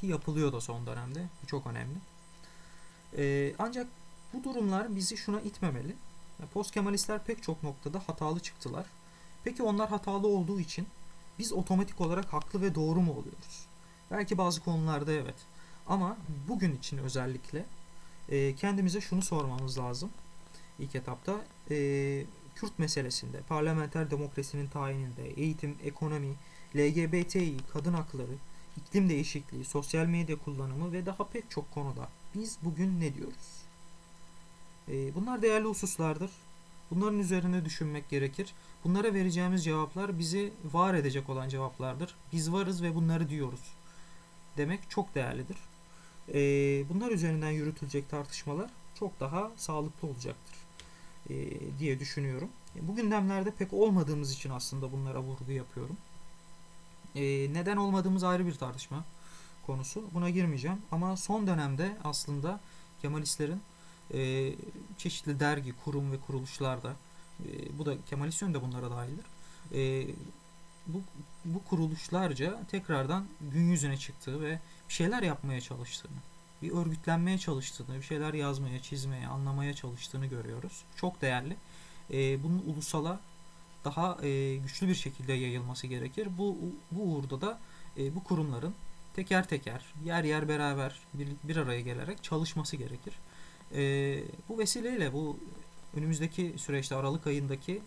Ki 0.00 0.06
yapılıyor 0.06 0.52
da 0.52 0.60
son 0.60 0.86
dönemde. 0.86 1.28
Bu 1.42 1.46
çok 1.46 1.66
önemli. 1.66 1.96
E, 3.16 3.54
ancak 3.58 3.86
bu 4.32 4.44
durumlar 4.44 4.96
bizi 4.96 5.16
şuna 5.16 5.40
itmemeli. 5.40 5.96
Post 6.54 6.70
Kemalistler 6.70 7.24
pek 7.24 7.42
çok 7.42 7.62
noktada 7.62 8.02
hatalı 8.06 8.40
çıktılar. 8.40 8.86
Peki 9.44 9.62
onlar 9.62 9.88
hatalı 9.88 10.28
olduğu 10.28 10.60
için 10.60 10.86
biz 11.38 11.52
otomatik 11.52 12.00
olarak 12.00 12.32
haklı 12.32 12.62
ve 12.62 12.74
doğru 12.74 13.00
mu 13.00 13.12
oluyoruz? 13.12 13.66
Belki 14.10 14.38
bazı 14.38 14.60
konularda 14.60 15.12
evet. 15.12 15.34
Ama 15.86 16.16
bugün 16.48 16.76
için 16.76 16.98
özellikle 16.98 17.64
e, 18.28 18.54
kendimize 18.54 19.00
şunu 19.00 19.22
sormamız 19.22 19.78
lazım. 19.78 20.10
İlk 20.78 20.94
etapta 20.94 21.34
e, 21.70 21.76
Kürt 22.54 22.78
meselesinde, 22.78 23.40
parlamenter 23.48 24.10
demokrasinin 24.10 24.66
tayininde, 24.66 25.30
eğitim, 25.30 25.76
ekonomi, 25.84 26.34
LGBTİ, 26.76 27.56
kadın 27.72 27.92
hakları, 27.92 28.32
iklim 28.76 29.08
değişikliği, 29.08 29.64
sosyal 29.64 30.06
medya 30.06 30.36
kullanımı 30.36 30.92
ve 30.92 31.06
daha 31.06 31.28
pek 31.28 31.50
çok 31.50 31.74
konuda 31.74 32.08
biz 32.34 32.58
bugün 32.62 33.00
ne 33.00 33.14
diyoruz? 33.14 33.62
E, 34.88 35.14
bunlar 35.14 35.42
değerli 35.42 35.66
hususlardır. 35.66 36.30
Bunların 36.90 37.18
üzerine 37.18 37.64
düşünmek 37.64 38.08
gerekir. 38.08 38.54
Bunlara 38.84 39.14
vereceğimiz 39.14 39.64
cevaplar 39.64 40.18
bizi 40.18 40.52
var 40.72 40.94
edecek 40.94 41.28
olan 41.28 41.48
cevaplardır. 41.48 42.14
Biz 42.32 42.52
varız 42.52 42.82
ve 42.82 42.94
bunları 42.94 43.28
diyoruz. 43.28 43.60
Demek 44.56 44.90
çok 44.90 45.14
değerlidir. 45.14 45.56
E, 46.34 46.38
bunlar 46.88 47.10
üzerinden 47.10 47.50
yürütülecek 47.50 48.10
tartışmalar 48.10 48.70
çok 48.94 49.20
daha 49.20 49.50
sağlıklı 49.56 50.08
olacaktır 50.08 50.56
e, 51.30 51.34
diye 51.78 52.00
düşünüyorum. 52.00 52.48
Bu 52.82 52.96
gündemlerde 52.96 53.50
pek 53.50 53.72
olmadığımız 53.72 54.32
için 54.32 54.50
aslında 54.50 54.92
bunlara 54.92 55.20
vurgu 55.20 55.52
yapıyorum. 55.52 55.96
E, 57.16 57.22
neden 57.52 57.76
olmadığımız 57.76 58.24
ayrı 58.24 58.46
bir 58.46 58.54
tartışma 58.54 59.04
konusu. 59.66 60.04
Buna 60.14 60.30
girmeyeceğim. 60.30 60.78
Ama 60.92 61.16
son 61.16 61.46
dönemde 61.46 61.96
aslında 62.04 62.60
Kemalistlerin 63.02 63.60
e, 64.14 64.52
çeşitli 64.98 65.40
dergi, 65.40 65.72
kurum 65.84 66.12
ve 66.12 66.16
kuruluşlarda 66.20 66.92
e, 67.44 67.78
bu 67.78 67.86
da 67.86 67.94
Kemalisyon 68.10 68.54
da 68.54 68.62
bunlara 68.62 68.90
dahildir. 68.90 69.26
E, 69.74 70.06
bu, 70.86 71.02
bu 71.44 71.64
kuruluşlarca 71.64 72.58
tekrardan 72.70 73.26
gün 73.40 73.70
yüzüne 73.70 73.96
çıktığı 73.96 74.42
ve 74.42 74.60
bir 74.88 74.94
şeyler 74.94 75.22
yapmaya 75.22 75.60
çalıştığını, 75.60 76.16
bir 76.62 76.72
örgütlenmeye 76.72 77.38
çalıştığını, 77.38 77.96
bir 77.96 78.02
şeyler 78.02 78.34
yazmaya, 78.34 78.82
çizmeye, 78.82 79.26
anlamaya 79.26 79.74
çalıştığını 79.74 80.26
görüyoruz. 80.26 80.84
Çok 80.96 81.22
değerli. 81.22 81.56
E, 82.12 82.42
bunun 82.42 82.62
ulusala 82.66 83.20
daha 83.86 84.18
e, 84.22 84.56
güçlü 84.56 84.88
bir 84.88 84.94
şekilde 84.94 85.32
yayılması 85.32 85.86
gerekir. 85.86 86.28
Bu, 86.38 86.58
bu 86.90 87.02
uğurda 87.02 87.40
da 87.40 87.58
e, 87.98 88.14
bu 88.14 88.24
kurumların 88.24 88.74
teker 89.16 89.48
teker, 89.48 89.84
yer 90.04 90.24
yer 90.24 90.48
beraber 90.48 91.00
bir, 91.14 91.28
bir 91.44 91.56
araya 91.56 91.80
gelerek 91.80 92.22
çalışması 92.24 92.76
gerekir. 92.76 93.14
E, 93.74 93.82
bu 94.48 94.58
vesileyle 94.58 95.12
bu 95.12 95.38
önümüzdeki 95.96 96.54
süreçte 96.56 96.94
Aralık 96.94 97.26
ayındaki 97.26 97.82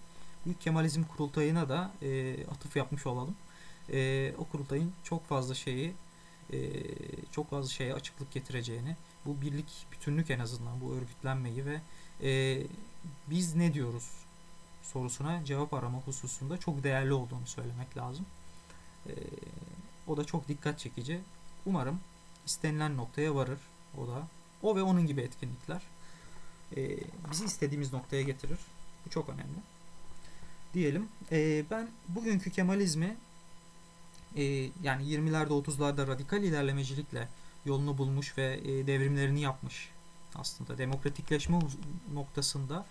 Büyük 0.46 0.62
Kemalizm 0.62 1.04
Kurultayı'na 1.04 1.70
da 1.70 1.92
e, 2.02 2.36
atıf 2.48 2.76
yapmış 2.76 3.08
olalım. 3.08 3.36
E, 3.94 4.34
o 4.38 4.46
kurultayın 4.46 4.94
çok 5.04 5.28
fazla 5.28 5.56
şeyi 5.56 5.94
e, 6.54 6.58
çok 7.32 7.50
fazla 7.50 7.70
şeye 7.70 7.94
açıklık 7.94 8.32
getireceğini, 8.32 8.96
bu 9.26 9.42
birlik, 9.42 9.86
bütünlük 9.92 10.32
en 10.32 10.40
azından 10.40 10.82
bu 10.82 10.94
örgütlenmeyi 10.94 11.66
ve 11.66 11.82
e, 12.24 12.62
biz 13.30 13.56
ne 13.56 13.74
diyoruz 13.74 14.10
sorusuna 14.84 15.46
cevap 15.46 15.74
arama 15.74 15.98
hususunda 15.98 16.58
çok 16.58 16.84
değerli 16.84 17.14
olduğunu 17.14 17.48
söylemek 17.48 17.98
lazım. 17.98 18.26
E, 19.08 19.14
o 20.08 20.18
da 20.18 20.26
çok 20.26 20.48
dikkat 20.48 20.80
çekici. 20.80 21.20
Umarım 21.66 22.00
istenilen 22.46 22.98
noktaya 22.98 23.36
varır. 23.36 23.60
O 23.98 24.08
da 24.08 24.28
o 24.62 24.76
ve 24.76 24.84
onun 24.84 25.08
gibi 25.08 25.22
etkinlikler 25.22 25.82
e, 26.78 26.98
bizi 27.32 27.46
istediğimiz 27.46 27.94
noktaya 27.94 28.22
getirir. 28.22 28.60
Bu 29.06 29.10
çok 29.10 29.30
önemli. 29.30 29.60
Diyelim. 30.74 31.08
E, 31.32 31.66
ben 31.72 31.90
bugünkü 32.08 32.52
Kemalizmi 32.52 33.18
yani 34.84 35.04
20'lerde 35.04 35.64
30'larda 35.64 36.08
radikal 36.08 36.44
ilerlemecilikle 36.44 37.28
yolunu 37.66 37.98
bulmuş 37.98 38.38
ve 38.38 38.60
devrimlerini 38.88 39.42
yapmış 39.42 39.90
aslında 40.36 40.78
demokratikleşme 40.78 41.60
noktasında 42.14 42.86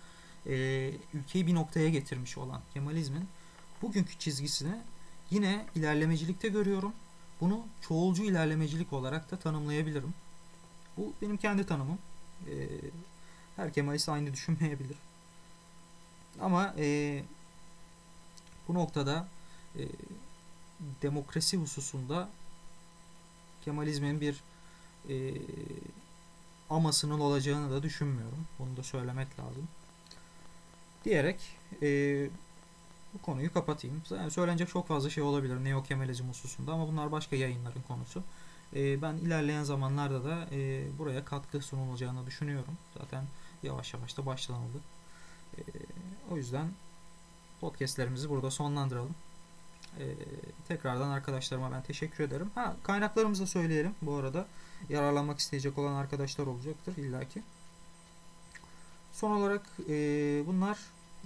e, 0.47 0.91
ülkeyi 1.13 1.47
bir 1.47 1.53
noktaya 1.53 1.89
getirmiş 1.89 2.37
olan 2.37 2.61
Kemalizmin 2.73 3.27
bugünkü 3.81 4.17
çizgisini 4.17 4.75
yine 5.29 5.65
ilerlemecilikte 5.75 6.47
görüyorum. 6.47 6.93
Bunu 7.41 7.65
çoğulcu 7.81 8.23
ilerlemecilik 8.23 8.93
olarak 8.93 9.31
da 9.31 9.39
tanımlayabilirim. 9.39 10.13
Bu 10.97 11.13
benim 11.21 11.37
kendi 11.37 11.65
tanımım. 11.65 11.97
E, 12.47 12.67
her 13.55 13.73
Kemalist 13.73 14.09
aynı 14.09 14.33
düşünmeyebilir. 14.33 14.97
Ama 16.41 16.73
e, 16.77 17.23
bu 18.67 18.73
noktada 18.73 19.27
e, 19.75 19.81
demokrasi 21.01 21.57
hususunda 21.57 22.29
Kemalizmin 23.65 24.21
bir 24.21 24.43
e, 25.09 25.33
amasının 26.69 27.19
olacağını 27.19 27.71
da 27.71 27.83
düşünmüyorum. 27.83 28.47
Bunu 28.59 28.77
da 28.77 28.83
söylemek 28.83 29.39
lazım. 29.39 29.67
Diyerek 31.05 31.57
e, 31.81 32.29
bu 33.13 33.21
konuyu 33.21 33.53
kapatayım. 33.53 34.01
Yani 34.09 34.31
söylenecek 34.31 34.69
çok 34.69 34.87
fazla 34.87 35.09
şey 35.09 35.23
olabilir 35.23 35.63
Neo 35.63 35.83
Kemalizm 35.83 36.29
hususunda 36.29 36.71
ama 36.71 36.87
bunlar 36.87 37.11
başka 37.11 37.35
yayınların 37.35 37.81
konusu. 37.87 38.23
E, 38.75 39.01
ben 39.01 39.13
ilerleyen 39.13 39.63
zamanlarda 39.63 40.23
da 40.23 40.47
e, 40.51 40.83
buraya 40.97 41.25
katkı 41.25 41.61
sunulacağını 41.61 42.25
düşünüyorum. 42.25 42.77
Zaten 42.97 43.23
yavaş 43.63 43.93
yavaş 43.93 44.17
da 44.17 44.25
başlanıldı. 44.25 44.77
E, 45.57 45.61
o 46.31 46.37
yüzden 46.37 46.67
podcastlerimizi 47.61 48.29
burada 48.29 48.51
sonlandıralım. 48.51 49.15
Ee, 49.99 50.15
tekrardan 50.67 51.09
arkadaşlarıma 51.09 51.71
ben 51.71 51.81
teşekkür 51.81 52.23
ederim. 52.23 52.51
Ha 52.55 52.75
kaynaklarımızı 52.83 53.47
söyleyelim 53.47 53.95
bu 54.01 54.15
arada. 54.15 54.47
Yararlanmak 54.89 55.39
isteyecek 55.39 55.77
olan 55.77 55.93
arkadaşlar 55.95 56.47
olacaktır 56.47 56.97
illaki. 56.97 57.43
Son 59.19 59.31
olarak 59.31 59.61
e, 59.89 59.93
bunlar 60.47 60.79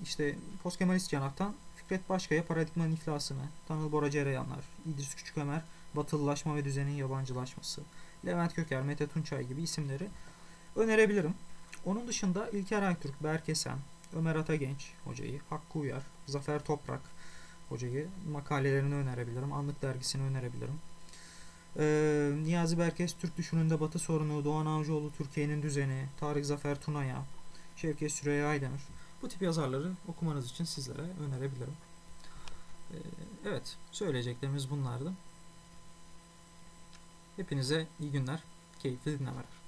işte 0.04 0.36
postkemalist 0.64 1.10
cenahtan 1.10 1.54
Fikret 1.76 2.10
Başkaya 2.10 2.46
paradigmanın 2.46 2.92
iflasını, 2.92 3.42
Tanıl 3.68 3.92
Bora 3.92 4.12
Cereyanlar, 4.12 4.60
İdris 4.86 5.16
Küçükömer, 5.16 5.62
batılılaşma 5.94 6.56
ve 6.56 6.66
düzenin 6.66 6.92
yabancılaşması, 6.92 7.82
Levent 8.26 8.54
Köker, 8.54 8.82
Mete 8.82 9.08
Tunçay 9.08 9.48
gibi 9.48 9.62
isimleri 9.62 10.08
önerebilirim. 10.76 11.34
Onun 11.86 12.08
dışında 12.08 12.50
İlker 12.50 12.82
Aytürk, 12.82 13.24
Berkesen, 13.24 13.78
Ömer 14.16 14.36
Atagenç 14.36 14.92
hocayı, 15.06 15.40
Hakkı 15.50 15.80
Uyar, 15.80 16.04
Zafer 16.26 16.66
Toprak, 16.66 17.02
hocayı. 17.70 18.08
Makalelerini 18.32 18.96
önerebilirim. 18.96 19.54
Anlık 19.54 19.82
dergisini 19.82 20.24
önerebilirim. 20.24 20.80
Ee, 21.78 22.32
Niyazi 22.44 22.80
Berkes 22.80 23.14
Türk 23.14 23.38
Düşününde 23.38 23.80
Batı 23.80 24.00
Sorunu, 24.00 24.46
Doğan 24.46 24.66
Avcıoğlu 24.66 25.12
Türkiye'nin 25.12 25.64
Düzeni, 25.64 26.06
Tarık 26.20 26.46
Zafer 26.46 26.82
Tunaya, 26.82 27.26
Şevket 27.76 28.12
Süreyya 28.12 28.48
Aydemir. 28.48 28.82
Bu 29.22 29.30
tip 29.30 29.42
yazarları 29.42 29.92
okumanız 30.08 30.52
için 30.52 30.64
sizlere 30.64 31.02
önerebilirim. 31.02 31.78
Ee, 32.92 32.96
evet, 33.46 33.78
söyleyeceklerimiz 33.92 34.70
bunlardı. 34.70 35.14
Hepinize 37.36 37.88
iyi 38.00 38.12
günler, 38.12 38.44
keyifli 38.80 39.20
dinlemeler. 39.20 39.63